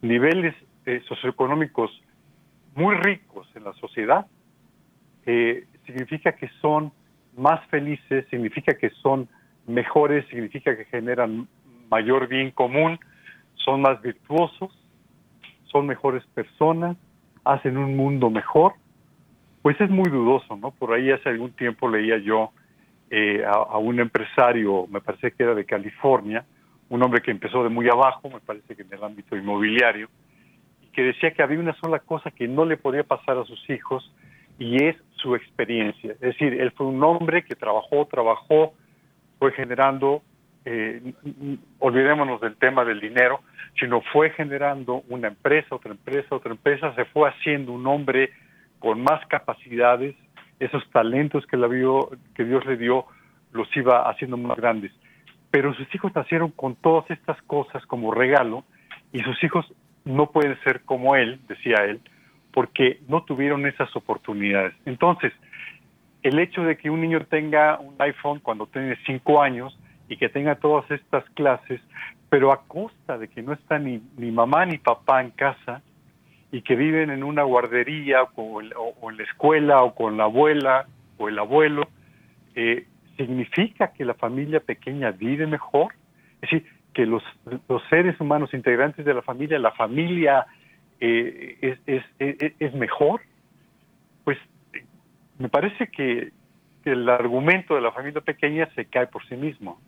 [0.00, 0.54] niveles
[0.86, 1.90] eh, socioeconómicos
[2.74, 4.26] muy ricos en la sociedad
[5.86, 6.92] significa que son
[7.36, 9.28] más felices, significa que son
[9.66, 11.48] mejores, significa que generan
[11.90, 12.98] mayor bien común,
[13.54, 14.70] son más virtuosos,
[15.64, 16.96] son mejores personas,
[17.44, 18.74] hacen un mundo mejor.
[19.62, 20.72] Pues es muy dudoso, ¿no?
[20.72, 22.50] Por ahí hace algún tiempo leía yo
[23.10, 26.44] eh, a, un empresario, me parece que era de California,
[26.88, 30.08] un hombre que empezó de muy abajo, me parece que en el ámbito inmobiliario,
[30.82, 33.68] y que decía que había una sola cosa que no le podía pasar a sus
[33.70, 34.10] hijos
[34.58, 36.12] y es su experiencia.
[36.12, 38.74] Es decir, él fue un hombre que trabajó, trabajó,
[39.38, 40.22] fue generando,
[40.64, 41.14] eh,
[41.78, 43.40] olvidémonos del tema del dinero,
[43.78, 48.30] sino fue generando una empresa, otra empresa, otra empresa, se fue haciendo un hombre
[48.78, 50.14] con más capacidades,
[50.58, 53.06] esos talentos que, la vio, que Dios le dio,
[53.52, 54.92] los iba haciendo más grandes.
[55.50, 58.64] Pero sus hijos nacieron con todas estas cosas como regalo
[59.12, 59.66] y sus hijos
[60.04, 62.00] no pueden ser como él, decía él,
[62.52, 64.74] porque no tuvieron esas oportunidades.
[64.84, 65.32] Entonces,
[66.22, 69.76] el hecho de que un niño tenga un iPhone cuando tiene cinco años
[70.08, 71.80] y que tenga todas estas clases,
[72.28, 75.82] pero a costa de que no está ni, ni mamá ni papá en casa,
[76.52, 80.86] y que viven en una guardería o, en la escuela o con la abuela
[81.16, 81.88] o el abuelo,
[82.54, 82.86] eh,
[83.16, 85.94] significa que la familia pequeña vive mejor,
[86.42, 87.22] es decir, que los,
[87.68, 90.46] los seres humanos integrantes de la familia, la familia
[91.04, 93.22] eh, es, es, es, mejor,
[94.22, 94.38] pues
[95.36, 96.30] me parece que,
[96.84, 99.80] el argumento de la familia pequeña se cae por sí mismo.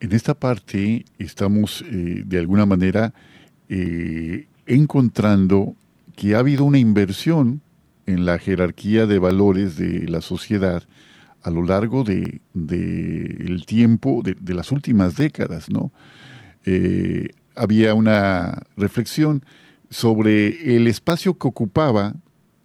[0.00, 3.12] En esta parte estamos eh, de alguna manera
[3.68, 5.74] eh, encontrando
[6.16, 7.60] que ha habido una inversión
[8.06, 10.84] en la jerarquía de valores de la sociedad
[11.42, 15.92] a lo largo del de, tiempo, de, las últimas décadas, ¿no?
[16.64, 17.28] Eh,
[17.58, 19.42] había una reflexión
[19.90, 22.14] sobre el espacio que ocupaba,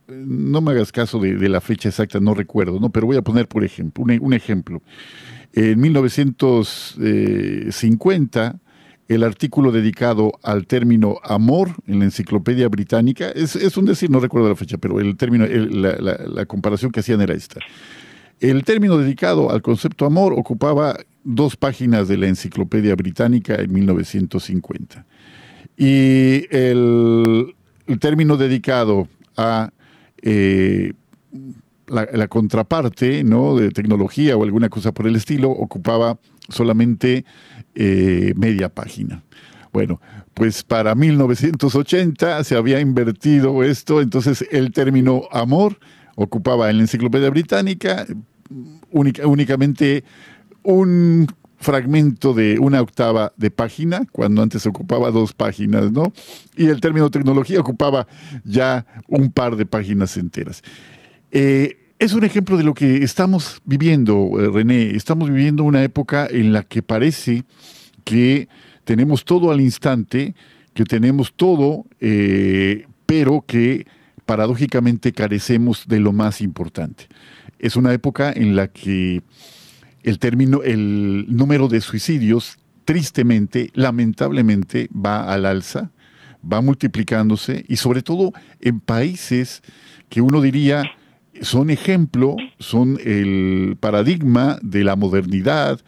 [0.08, 2.90] no me hagas caso de, la fecha exacta, no recuerdo, ¿no?
[2.92, 4.82] pero voy a poner por ejemplo, un, ejemplo.
[5.54, 8.60] En 1950,
[9.08, 14.50] el artículo dedicado al término amor en la enciclopedia británica, es, un decir, no recuerdo
[14.50, 17.62] la fecha, pero el término, la comparación que hacían era esta.
[18.40, 25.06] El término dedicado al concepto amor ocupaba dos páginas de la enciclopedia británica en 1950.
[25.78, 27.56] Y el,
[28.00, 29.72] término dedicado a
[30.22, 30.94] eh,
[31.88, 33.56] la, contraparte ¿no?
[33.56, 36.18] de tecnología o alguna cosa por el estilo ocupaba
[36.50, 37.26] solamente
[37.76, 39.24] eh, media página.
[39.72, 40.00] Bueno,
[40.36, 45.80] pues para 1980 se había invertido esto, entonces el término amor
[46.16, 48.06] ocupaba en la enciclopedia británica
[48.92, 50.04] únicamente
[50.64, 51.28] un
[51.64, 56.14] fragmento de una octava de página, cuando antes ocupaba dos páginas, ¿no?
[56.58, 58.06] Y el término tecnología ocupaba
[58.44, 60.62] ya un par de páginas enteras.
[61.32, 64.92] Eh, es un ejemplo de lo que estamos viviendo, eh, René.
[64.96, 67.46] Estamos viviendo una época en la que parece
[68.04, 68.50] que
[68.84, 70.36] tenemos todo al instante,
[70.74, 73.88] que tenemos todo, eh, pero que
[74.26, 77.08] paradójicamente carecemos de lo más importante.
[77.58, 79.22] Es una época en la que
[80.04, 85.92] el término, el número de suicidios, tristemente, lamentablemente, va al alza,
[86.52, 89.62] va multiplicándose y sobre todo en países
[90.10, 90.84] que uno diría
[91.42, 95.82] son ejemplo, son el paradigma de la modernidad,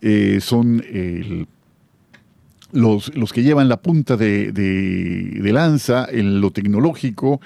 [0.00, 0.82] eh, son
[2.72, 7.40] los, los, que llevan la punta de, lanza en lo tecnológico.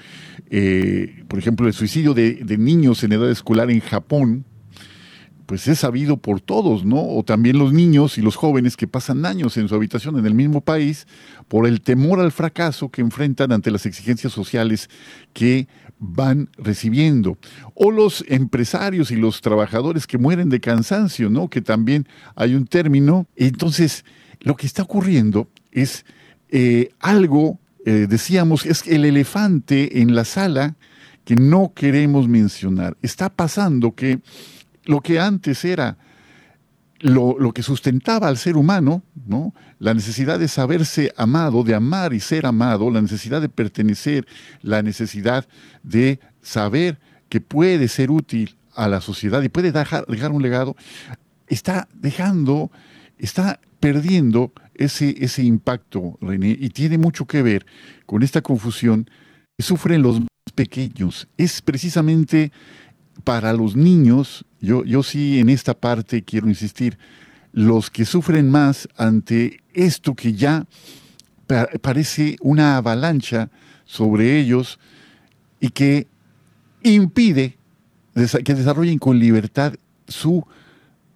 [0.49, 4.45] Eh, por ejemplo, el suicidio de, niños en edad escolar en Japón,
[5.47, 7.01] pues es sabido por todos, ¿no?
[7.01, 10.33] O también los niños y los jóvenes que pasan años en su habitación en el
[10.33, 11.07] mismo país
[11.47, 14.89] por el temor al fracaso que enfrentan ante las exigencias sociales
[15.31, 15.69] que
[15.99, 17.37] van recibiendo.
[17.75, 21.49] O los empresarios y los trabajadores que mueren de cansancio, ¿no?
[21.49, 23.25] Que también hay un término.
[23.37, 24.03] Entonces,
[24.41, 26.05] lo que está ocurriendo es
[26.49, 30.75] eh, algo, eh, decíamos, es el elefante en la sala
[31.23, 32.97] que no queremos mencionar.
[33.01, 34.19] Está pasando que
[34.87, 35.97] lo que antes era
[36.99, 39.53] lo, que sustentaba al ser humano, ¿no?
[39.79, 44.25] la necesidad de saberse amado, de amar y ser amado, la necesidad de pertenecer,
[44.61, 45.47] la necesidad
[45.83, 50.75] de saber que puede ser útil a la sociedad y puede dejar, dejar un legado,
[51.47, 52.71] está dejando,
[53.19, 57.65] está perdiendo ese, ese impacto, René, y tiene mucho que ver
[58.05, 59.07] con esta confusión
[59.55, 61.27] que sufren los más pequeños.
[61.37, 62.51] Es precisamente
[63.23, 66.97] para los niños, yo, yo sí en esta parte quiero insistir,
[67.53, 70.67] los que sufren más ante esto que ya
[71.81, 73.49] parece una avalancha
[73.85, 74.79] sobre ellos
[75.59, 76.07] y que
[76.83, 77.57] impide
[78.43, 79.75] que desarrollen con libertad
[80.07, 80.45] su,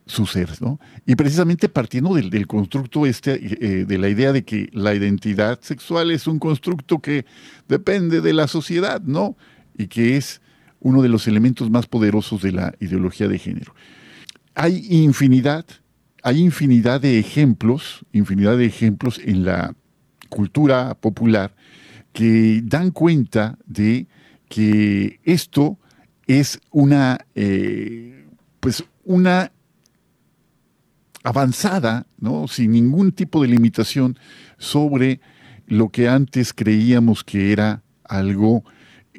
[0.05, 0.61] su ser.
[0.61, 0.79] ¿no?
[1.05, 6.11] Y precisamente partiendo del, constructo este, eh, de la idea de que la identidad sexual
[6.11, 7.25] es un constructo que
[7.67, 9.35] depende de la sociedad, ¿no?
[9.77, 10.40] Y que es
[10.81, 13.73] uno de los elementos más poderosos de la ideología de género.
[14.53, 15.65] Hay infinidad,
[16.23, 19.73] hay infinidad de ejemplos, infinidad de ejemplos en la
[20.29, 21.55] cultura popular
[22.11, 24.07] que dan cuenta de
[24.49, 25.77] que esto
[26.27, 28.25] es una, eh,
[28.59, 29.51] pues una
[31.23, 32.47] avanzada, ¿no?
[32.47, 34.17] sin ningún tipo de limitación
[34.57, 35.21] sobre
[35.67, 38.63] lo que antes creíamos que era algo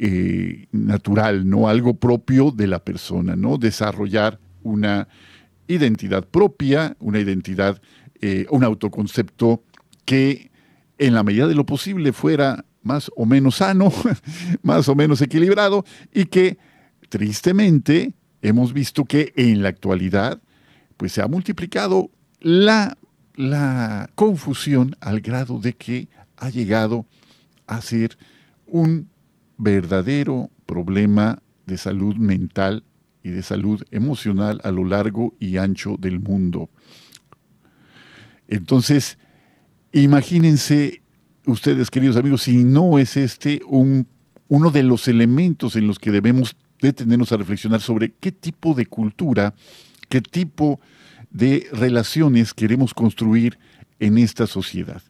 [0.05, 1.69] eh, natural, ¿no?
[1.69, 3.57] Algo propio de la persona, ¿no?
[3.57, 5.07] Desarrollar una
[5.69, 7.81] identidad propia, una identidad,
[8.21, 9.63] eh, un autoconcepto
[10.05, 10.51] que
[10.99, 13.93] en la medida de lo posible fuera más o menos sano,
[14.63, 16.59] más o menos equilibrado y que
[17.09, 20.43] tristemente hemos visto que en la actualidad
[20.97, 22.99] pues se ha multiplicado la,
[23.37, 27.07] la confusión al grado de que ha llegado
[27.69, 28.19] a ser
[28.67, 29.12] un
[29.63, 32.85] verdadero problema de salud mental
[33.23, 36.69] y de salud emocional a lo largo y ancho del mundo.
[38.49, 39.19] Entonces,
[39.93, 41.03] imagínense
[41.47, 44.09] ustedes, queridos amigos, si no es este un,
[44.49, 48.87] uno de los elementos en los que debemos detenernos a reflexionar sobre qué tipo de
[48.87, 49.55] cultura,
[50.09, 50.81] qué tipo
[51.31, 53.59] de relaciones queremos construir
[54.01, 55.03] en esta sociedad.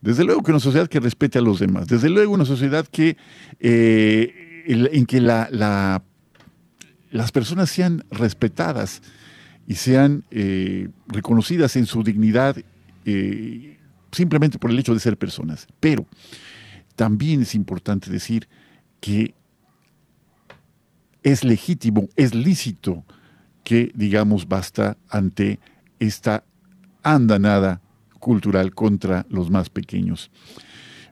[0.00, 3.16] Desde luego que una sociedad que respete a los demás, desde luego una sociedad que,
[3.58, 5.48] eh, en que la,
[7.10, 9.02] las personas sean respetadas
[9.66, 12.56] y sean eh, reconocidas en su dignidad
[13.04, 13.78] eh,
[14.12, 15.66] simplemente por el hecho de ser personas.
[15.80, 16.06] Pero
[16.96, 18.48] también es importante decir
[19.00, 19.34] que
[21.22, 23.04] es legítimo, es lícito
[23.64, 25.58] que digamos basta ante
[25.98, 26.44] esta
[27.02, 27.80] andanada
[28.28, 30.30] cultural contra los más pequeños.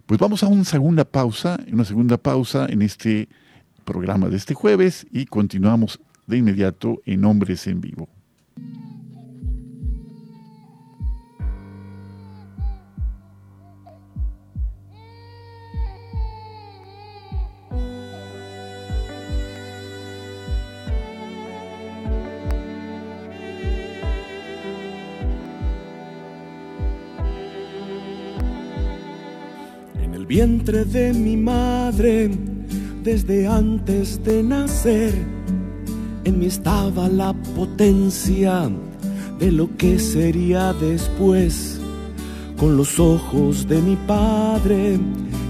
[0.05, 3.31] Pues vamos a una segunda pausa, una segunda pausa en este
[3.87, 8.11] programa de este jueves y continuamos de inmediato en Hombres en Vivo.
[30.29, 32.31] Vientre de mi madre
[33.03, 35.15] desde antes de nacer.
[36.25, 38.69] En mí estaba la potencia
[39.39, 41.81] de lo que sería después.
[42.57, 44.99] Con los ojos de mi padre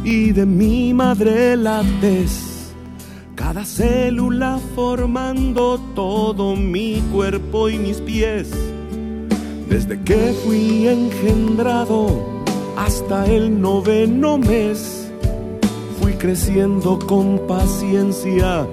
[0.04, 2.74] y de mi madre la tez.
[3.34, 8.50] Cada célula formando todo mi cuerpo y mis pies.
[9.70, 12.35] Desde que fui engendrado
[12.76, 15.06] hasta el noveno mes
[16.18, 18.66] creciendo con paciencia,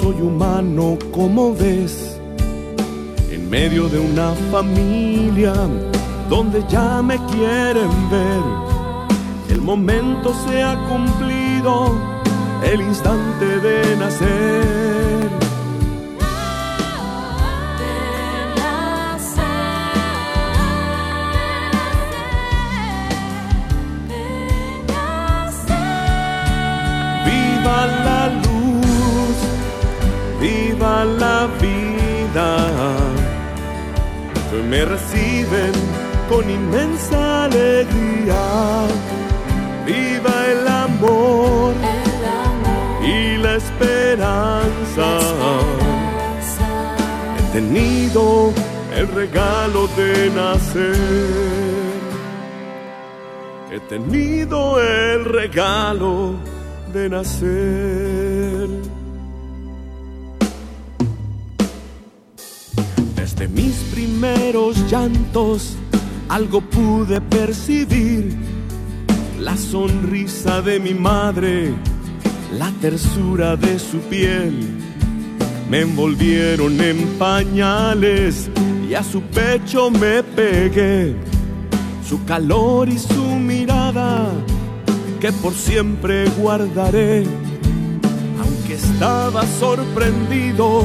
[0.00, 2.20] soy humano como ves,
[3.30, 5.54] en medio de una familia
[6.28, 8.42] donde ya me quieren ver.
[9.48, 11.98] El momento se ha cumplido,
[12.64, 14.89] el instante de nacer.
[34.68, 35.72] Me reciben
[36.28, 38.86] con inmensa alegría.
[39.84, 41.74] Viva el amor,
[43.02, 45.18] y la esperanza.
[47.38, 48.52] He tenido
[48.96, 50.94] el regalo de nacer.
[53.72, 56.34] He tenido el regalo
[56.92, 58.19] de nacer.
[63.40, 65.74] De mis primeros llantos
[66.28, 68.36] algo pude percibir.
[69.38, 71.72] La sonrisa de mi madre,
[72.58, 74.52] la tersura de su piel.
[75.70, 78.50] Me envolvieron en pañales
[78.86, 81.16] y a su pecho me pegué.
[82.06, 84.28] Su calor y su mirada
[85.18, 87.24] que por siempre guardaré.
[88.38, 90.84] Aunque estaba sorprendido,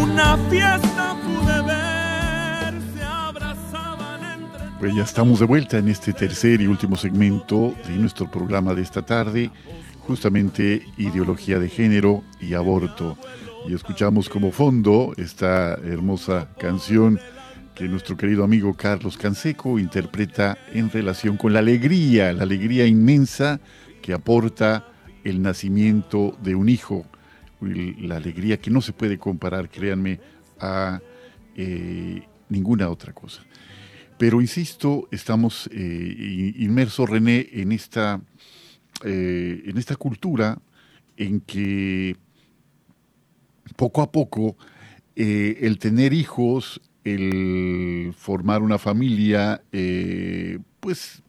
[0.00, 1.05] una fiesta
[4.78, 8.82] Pues ya estamos de vuelta en este tercer y último segmento de nuestro programa de
[8.82, 9.50] esta tarde,
[10.00, 13.16] justamente ideología de género y aborto.
[13.66, 17.18] Y escuchamos como fondo esta hermosa canción
[17.74, 23.60] que nuestro querido amigo Carlos Canseco interpreta en relación con la alegría, la alegría inmensa
[24.02, 24.88] que aporta
[25.24, 27.06] el nacimiento de un hijo,
[27.62, 30.20] la alegría que no se puede comparar, créanme,
[30.60, 31.00] a
[31.56, 33.42] eh, ninguna otra cosa.
[34.18, 38.20] Pero insisto, estamos eh, inmersos, René, en esta,
[39.04, 40.58] eh, en esta cultura
[41.18, 42.16] en que
[43.76, 44.56] poco a poco
[45.16, 49.62] eh, el tener hijos, el formar una familia,
[50.80, 51.22] pues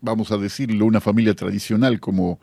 [0.00, 2.38] vamos a decirlo, una familia tradicional como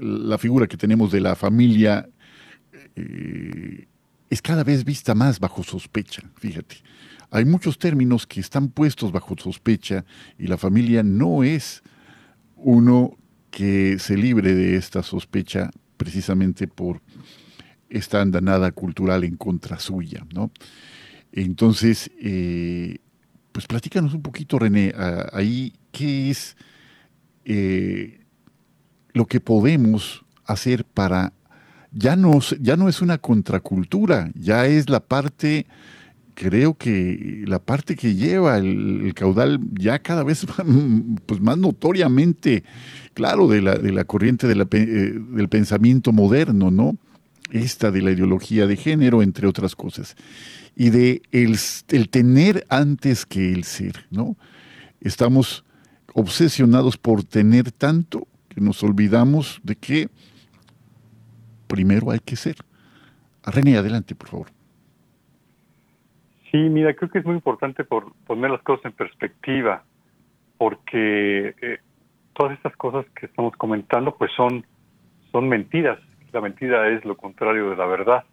[0.00, 2.08] la, figura que tenemos de la familia
[4.30, 6.76] es cada vez vista más bajo sospecha, fíjate.
[7.30, 10.04] Hay muchos términos que están puestos bajo sospecha
[10.38, 11.82] y la familia no es
[12.56, 13.16] uno
[13.50, 17.02] que se libre de esta sospecha precisamente por
[17.90, 20.50] esta andanada cultural en contra suya, ¿no?
[21.32, 22.98] Entonces, eh,
[23.52, 24.94] pues platícanos un poquito, René,
[25.32, 26.56] ahí qué es
[27.44, 28.20] eh,
[29.12, 31.32] lo que podemos hacer para
[31.92, 35.66] ya no, ya no es una contracultura, ya es la parte,
[36.34, 40.46] creo que la parte que lleva el, caudal ya cada vez
[41.26, 42.64] pues más notoriamente,
[43.14, 46.96] claro, de la, de la corriente eh, del pensamiento moderno, ¿no?
[47.50, 50.16] Esta de la ideología de género, entre otras cosas.
[50.76, 51.58] Y de el,
[51.88, 54.36] el tener antes que el ser, ¿no?
[55.00, 55.64] Estamos
[56.12, 60.08] obsesionados por tener tanto que nos olvidamos de que
[61.68, 62.56] primero hay que ser.
[63.44, 64.46] René, adelante, por favor.
[66.50, 69.84] Sí, mira, creo que es muy importante por poner las cosas en perspectiva,
[70.56, 71.78] porque eh,
[72.34, 74.64] todas estas cosas que estamos comentando, pues son,
[75.30, 75.98] son mentiras.
[76.32, 78.24] La mentira es lo contrario de la verdad.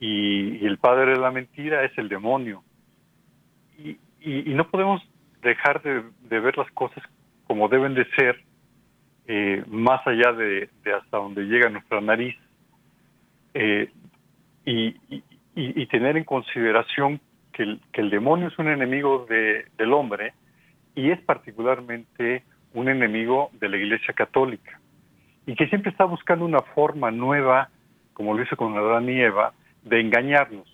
[0.00, 2.62] Y, el padre de la mentira es el demonio.
[3.78, 5.02] Y, y, no podemos
[5.42, 6.02] dejar de,
[6.40, 7.02] ver las cosas
[7.46, 8.42] como deben de ser,
[9.26, 12.36] eh, más allá de, hasta donde llega nuestra nariz.
[13.54, 13.90] Eh,
[14.66, 14.94] y,
[15.86, 17.20] tener en consideración
[17.52, 20.32] que el, que el demonio es un enemigo de, del hombre
[20.96, 24.80] y es particularmente un enemigo de la Iglesia Católica
[25.46, 27.68] y que siempre está buscando una forma nueva,
[28.12, 29.52] como lo hizo con Adán y Eva,
[29.84, 30.68] de engañarnos.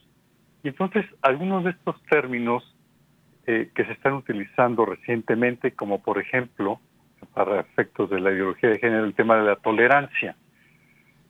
[0.63, 2.65] Y entonces algunos de estos términos
[3.47, 6.81] eh, que se están utilizando recientemente, como por ejemplo,
[7.35, 10.37] para efectos de la ideología de género, el tema de la tolerancia,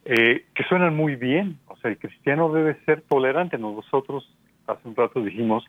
[0.05, 1.59] eh, que suenan muy bien.
[1.67, 3.59] O sea, el cristiano debe ser tolerante.
[3.59, 4.29] Nosotros
[4.67, 5.65] hace un rato dijimos,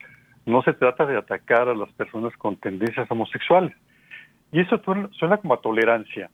[0.45, 3.73] no se trata de atacar a las personas con tendencias homosexuales.
[4.51, 6.29] Y eso suena como a tolerancia.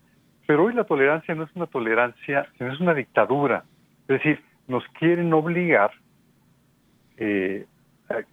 [0.46, 3.64] Pero hoy la tolerancia no es una tolerancia, sino es una dictadura.
[4.04, 5.92] Es decir, nos quieren obligar,
[7.18, 7.66] eh,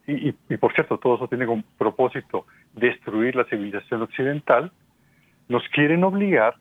[0.07, 4.71] y, y, por cierto, todo eso tiene como propósito destruir la civilización occidental,
[5.49, 6.57] nos quieren obligar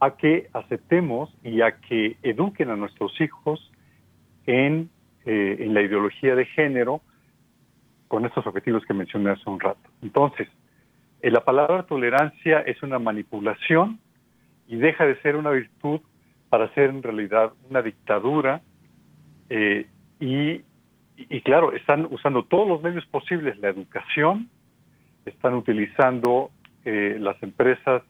[0.00, 3.70] a que aceptemos y a que eduquen a nuestros hijos
[4.46, 4.90] en,
[5.24, 7.00] eh, en la ideología de género
[8.08, 9.88] con estos objetivos que mencioné hace un rato.
[10.02, 10.48] Entonces,
[11.22, 14.00] eh, la palabra tolerancia es una manipulación
[14.66, 16.00] y deja de ser una virtud
[16.48, 18.60] para ser en realidad una dictadura
[19.48, 19.86] eh,
[20.20, 20.62] y,
[21.16, 24.50] y, claro, están usando todos los medios posibles, la educación,
[25.24, 26.50] están utilizando
[26.84, 28.02] las empresas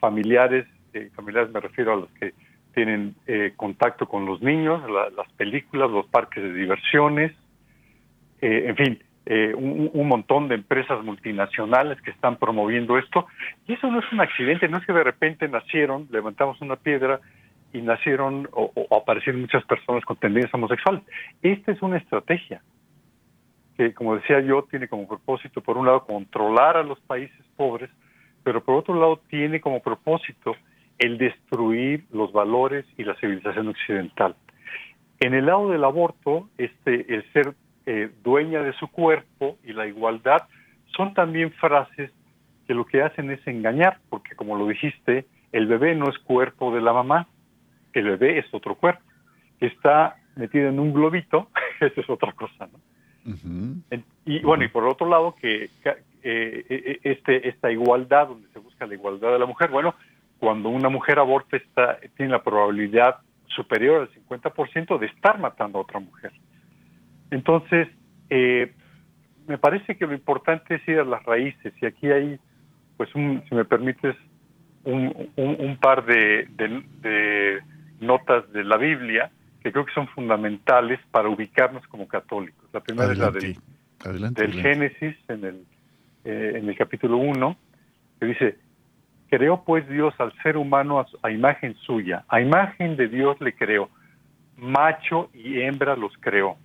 [0.00, 0.66] familiares
[0.96, 2.32] eh, familiares me refiero a los que
[2.74, 7.32] tienen eh, contacto con los niños, las películas, los parques de diversiones,
[8.40, 9.02] eh, en fin,
[9.56, 13.26] un, montón de empresas multinacionales que están promoviendo esto.
[13.66, 17.20] Y eso no es un accidente, no es que de repente nacieron, levantamos una piedra
[17.72, 21.02] y nacieron o, o aparecieron muchas personas con tendencias homosexuales.
[21.42, 22.62] Esta es una estrategia
[23.76, 27.90] que, como decía yo, tiene como propósito, por un lado, controlar a los países pobres,
[28.42, 30.54] pero por otro lado, tiene como propósito
[30.98, 34.36] el destruir los valores y la civilización occidental.
[35.20, 37.54] En el lado del aborto, este, el ser
[37.86, 40.42] eh, dueña de su cuerpo y la igualdad
[40.96, 42.10] son también frases
[42.66, 46.74] que lo que hacen es engañar, porque como lo dijiste, el bebé no es cuerpo
[46.74, 47.28] de la mamá,
[47.92, 49.02] el bebé es otro cuerpo,
[49.60, 51.48] está metido en un globito,
[51.80, 52.80] esa es otra cosa, ¿no?
[54.24, 55.70] Y bueno, y por otro lado, que
[56.28, 59.94] eh, eh, este, esta igualdad, donde se busca la igualdad de la mujer, bueno,
[60.40, 65.82] cuando una mujer aborta está, tiene la probabilidad superior al 50% de estar matando a
[65.82, 66.32] otra mujer.
[67.30, 67.86] Entonces,
[68.28, 68.74] eh,
[69.46, 72.40] me parece que lo importante es ir a las raíces y aquí hay,
[72.96, 74.16] pues, un, si me permites,
[74.82, 77.60] un, un, par de, de,
[78.00, 79.30] notas de la Biblia
[79.62, 82.68] que creo que son fundamentales para ubicarnos como católicos.
[82.72, 85.66] La primera es la del, del Génesis en el,
[86.26, 87.56] eh, en el capítulo 1,
[88.20, 88.58] que dice,
[89.28, 93.88] Creó pues Dios al ser humano a, imagen suya, a imagen de Dios le creó,
[94.56, 96.56] macho y hembra los creó.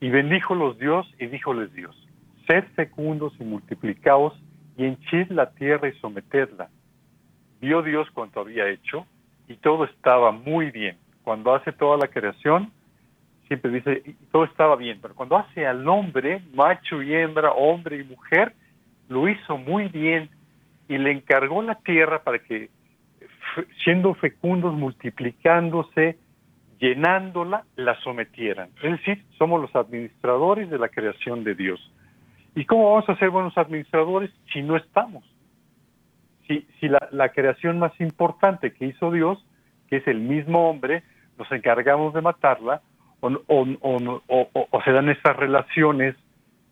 [0.00, 1.96] Y bendíjolos Dios y díjoles Dios,
[2.46, 4.34] sed fecundos y multiplicaos
[4.76, 6.68] y henchid la tierra y sometedla.
[7.62, 9.06] Vio Dios cuanto había hecho
[9.48, 10.98] y todo estaba muy bien.
[11.22, 12.70] Cuando hace toda la creación,
[13.48, 18.04] siempre dice, todo estaba bien, pero cuando hace al hombre, macho y hembra, hombre y
[18.04, 18.54] mujer,
[19.08, 20.30] lo hizo muy bien
[20.88, 22.70] y le encargó la tierra para que,
[23.84, 26.18] siendo fecundos, multiplicándose,
[26.78, 28.70] llenándola, la sometieran.
[28.82, 31.92] Es decir, somos los administradores de la creación de Dios.
[32.54, 35.24] ¿Y cómo vamos a ser buenos administradores si no estamos?
[36.46, 39.44] Si, si la, la creación más importante que hizo Dios,
[39.88, 41.02] que es el mismo hombre,
[41.38, 42.82] nos encargamos de matarla,
[43.24, 46.16] o, o, o, se dan estas relaciones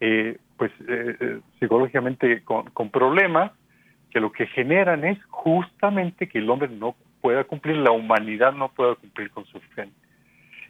[0.01, 3.53] eh, pues eh, eh, psicológicamente con, con problemas,
[4.11, 8.69] que lo que generan es justamente que el hombre no pueda cumplir, la humanidad no
[8.69, 9.89] pueda cumplir con su fe.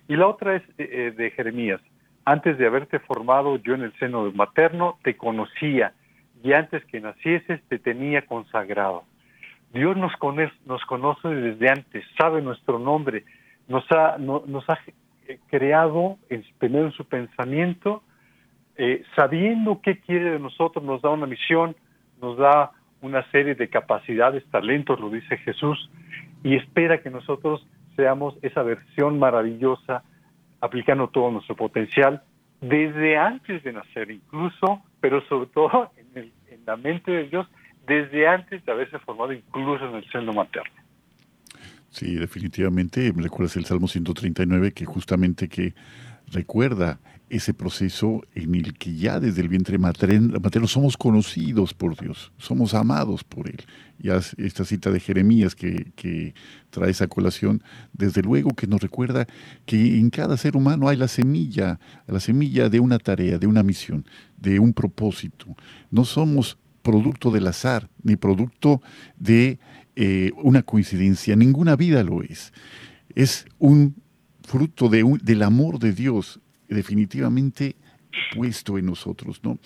[0.08, 1.80] Y la otra es eh, eh, de Jeremías.
[2.24, 5.92] Antes de haberte formado yo en el seno materno, te conocía
[6.44, 9.04] y antes que nacieses te tenía consagrado.
[9.72, 13.24] Dios nos conoce, nos conoce desde antes, sabe nuestro nombre,
[13.68, 14.78] nos ha, nos ha
[15.48, 18.02] creado en, primero en su pensamiento,
[19.16, 21.76] sabiendo qué quiere de nosotros, nos da una misión,
[22.20, 25.90] nos da una serie de capacidades, talentos, lo dice Jesús,
[26.42, 27.66] y espera que nosotros
[27.96, 30.02] seamos esa versión maravillosa,
[30.60, 32.22] aplicando todo nuestro potencial,
[32.60, 36.32] desde antes de nacer incluso, pero sobre todo en
[36.64, 37.48] la mente de Dios,
[37.86, 40.81] desde antes de haberse formado incluso en el seno materno.
[41.92, 43.12] Sí, definitivamente.
[43.12, 45.74] Me recuerdas el Salmo 139 que justamente que
[46.28, 52.32] recuerda ese proceso en el que ya desde el vientre materno, somos conocidos por Dios,
[52.38, 53.60] somos amados por Él.
[53.98, 56.34] Ya esta cita de Jeremías que, que,
[56.70, 57.62] trae esa colación,
[57.92, 59.26] desde luego que nos recuerda
[59.66, 63.62] que en cada ser humano hay la semilla, la semilla de una tarea, de una
[63.62, 64.06] misión,
[64.38, 65.54] de un propósito.
[65.90, 68.82] No somos producto del azar, ni producto
[69.16, 69.58] de
[69.96, 72.52] eh, una coincidencia, ninguna vida lo es.
[73.14, 73.94] Es un
[74.42, 77.76] fruto de del amor de Dios definitivamente
[78.34, 79.58] puesto en nosotros, ¿no?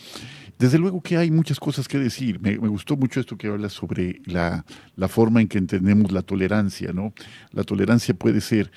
[0.59, 2.41] Desde luego que hay muchas cosas que decir.
[2.41, 4.65] Me, gustó mucho esto que habla sobre la,
[4.95, 7.13] la, forma en que entendemos la tolerancia, ¿no?
[7.51, 8.71] La tolerancia puede ser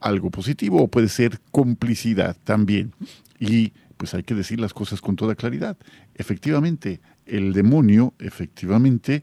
[0.00, 2.92] algo positivo o puede ser complicidad también.
[3.38, 5.76] Y pues hay que decir las cosas con toda claridad.
[6.14, 9.22] Efectivamente, el demonio, efectivamente,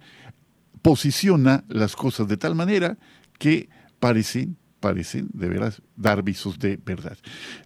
[0.81, 2.97] posiciona las cosas de tal manera
[3.37, 3.69] que
[3.99, 7.17] parecen parecen de veras dar visos de verdad.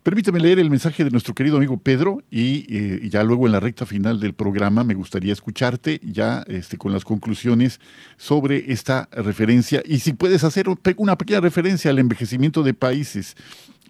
[0.04, 3.60] Permíteme leer el mensaje de nuestro querido amigo Pedro y, eh, ya luego en la
[3.60, 7.80] recta final del programa me gustaría escucharte ya este, con las conclusiones
[8.18, 13.36] sobre esta referencia y si puedes hacer una pequeña referencia al envejecimiento de países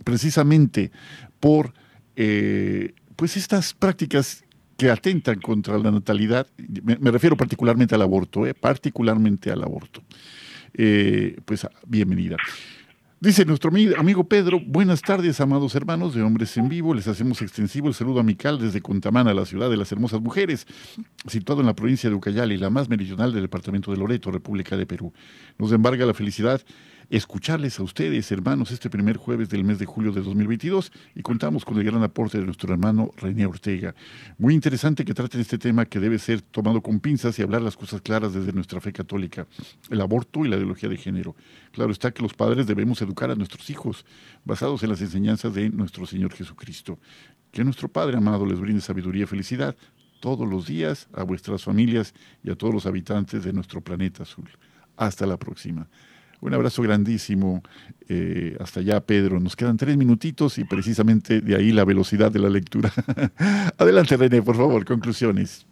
[0.03, 0.91] precisamente
[1.39, 1.73] por
[2.15, 4.43] eh, pues estas prácticas
[4.81, 10.01] que atentan contra la natalidad, me, refiero particularmente al aborto, eh, particularmente al aborto.
[11.45, 12.35] pues bienvenida.
[13.19, 13.69] Dice nuestro
[13.99, 16.95] amigo Pedro, buenas tardes, amados hermanos de Hombres en Vivo.
[16.95, 20.65] Les hacemos extensivo el saludo amical desde Contamana, la ciudad de las hermosas mujeres,
[21.27, 24.87] situado en la provincia de Ucayali, la más meridional del departamento de Loreto, República de
[24.87, 25.13] Perú.
[25.59, 26.59] Nos embarga la felicidad
[27.17, 31.65] escucharles a ustedes, hermanos, este primer jueves del mes de julio de 2022 y contamos
[31.65, 33.93] con el gran aporte de nuestro hermano René Ortega.
[34.37, 37.75] Muy interesante que traten este tema que debe ser tomado con pinzas y hablar las
[37.75, 39.45] cosas claras desde nuestra fe católica,
[39.89, 41.35] el aborto y la ideología de género.
[41.73, 44.05] Claro está que los padres debemos educar a nuestros hijos
[44.45, 46.97] basados en las enseñanzas de nuestro Señor Jesucristo.
[47.51, 49.75] Que nuestro Padre amado les brinde sabiduría y felicidad
[50.21, 54.49] todos los días a vuestras familias y a todos los habitantes de nuestro planeta azul.
[54.95, 55.89] Hasta la próxima.
[56.41, 57.61] Un abrazo grandísimo.
[58.09, 59.39] Eh, hasta allá, Pedro.
[59.39, 62.89] Nos quedan tres minutitos y precisamente de ahí la velocidad de la lectura.
[63.77, 65.67] Adelante, René, por favor, conclusiones.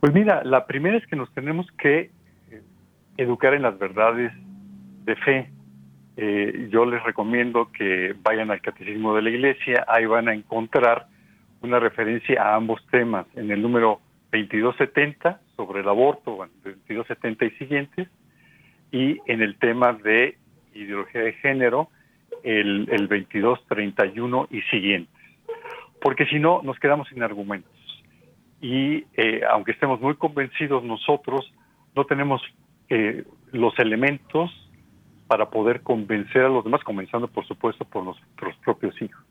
[0.00, 2.10] Pues mira, la primera es que nos tenemos que
[2.50, 2.62] eh,
[3.16, 4.32] educar en las verdades
[5.04, 5.50] de fe.
[6.18, 11.06] Eh, yo les recomiendo que vayan al Catecismo de la Iglesia, ahí van a encontrar
[11.62, 14.00] una referencia a ambos temas en el número
[14.30, 18.08] 2270 sobre el aborto, 2270 y siguientes,
[18.94, 20.38] y en el tema de
[20.72, 21.88] ideología de género,
[22.44, 25.12] el, el 22, 31 y siguientes.
[26.00, 27.72] Porque si no, nos quedamos sin argumentos.
[28.60, 31.52] Y eh, aunque estemos muy convencidos nosotros,
[31.96, 32.40] no tenemos
[32.88, 34.52] eh, los elementos
[35.26, 39.24] para poder convencer a los demás, comenzando por supuesto por nuestros propios hijos.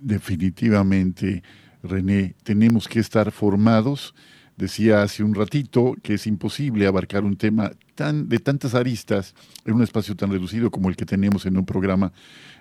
[0.00, 1.44] Definitivamente,
[1.84, 4.12] René, tenemos que estar formados
[4.56, 9.34] Decía hace un ratito que es imposible abarcar un tema tan, de tantas aristas
[9.64, 12.12] en un espacio tan reducido como el que tenemos en un programa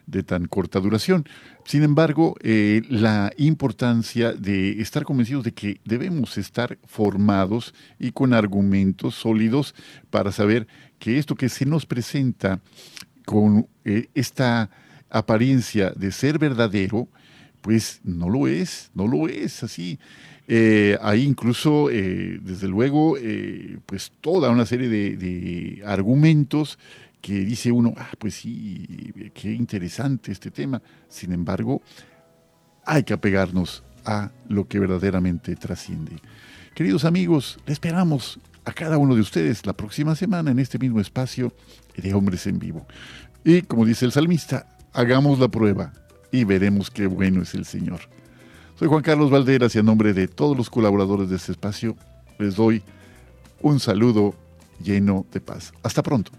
[0.07, 1.25] de tan corta duración.
[1.65, 8.33] Sin embargo, eh, la importancia de estar convencidos de que debemos estar formados y con
[8.33, 9.75] argumentos sólidos
[10.09, 10.67] para saber
[10.99, 12.59] que esto que se nos presenta
[13.25, 14.69] con eh, esta
[15.09, 17.07] apariencia de ser verdadero,
[17.61, 19.99] pues no lo es, no lo es así.
[20.47, 26.77] Eh, hay incluso, eh, desde luego, eh, pues toda una serie de, argumentos
[27.21, 28.85] que dice uno, ah, pues sí,
[29.33, 30.81] qué interesante este tema.
[31.07, 31.81] Sin embargo,
[32.85, 36.17] hay que apegarnos a lo que verdaderamente trasciende.
[36.75, 40.99] Queridos amigos, le esperamos a cada uno de ustedes la próxima semana en este mismo
[40.99, 41.53] espacio
[41.95, 42.85] de Hombres en Vivo.
[43.45, 45.93] Y como dice el salmista, hagamos la prueba
[46.31, 48.01] y veremos qué bueno es el Señor.
[48.75, 51.95] Soy Juan Carlos Valderas y a nombre de todos los colaboradores de este espacio
[52.39, 52.81] les doy
[53.61, 54.33] un saludo
[54.81, 55.73] lleno de paz.
[55.83, 56.31] Hasta pronto.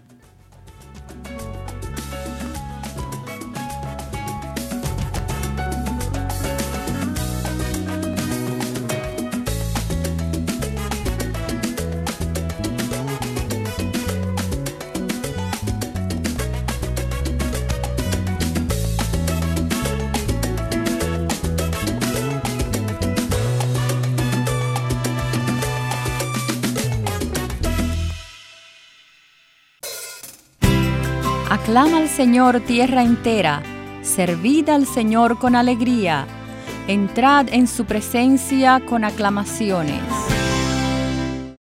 [32.15, 33.61] Señor tierra entera,
[34.01, 36.25] servid al Señor con alegría,
[36.87, 40.24] entrad en su presencia con aclamaciones.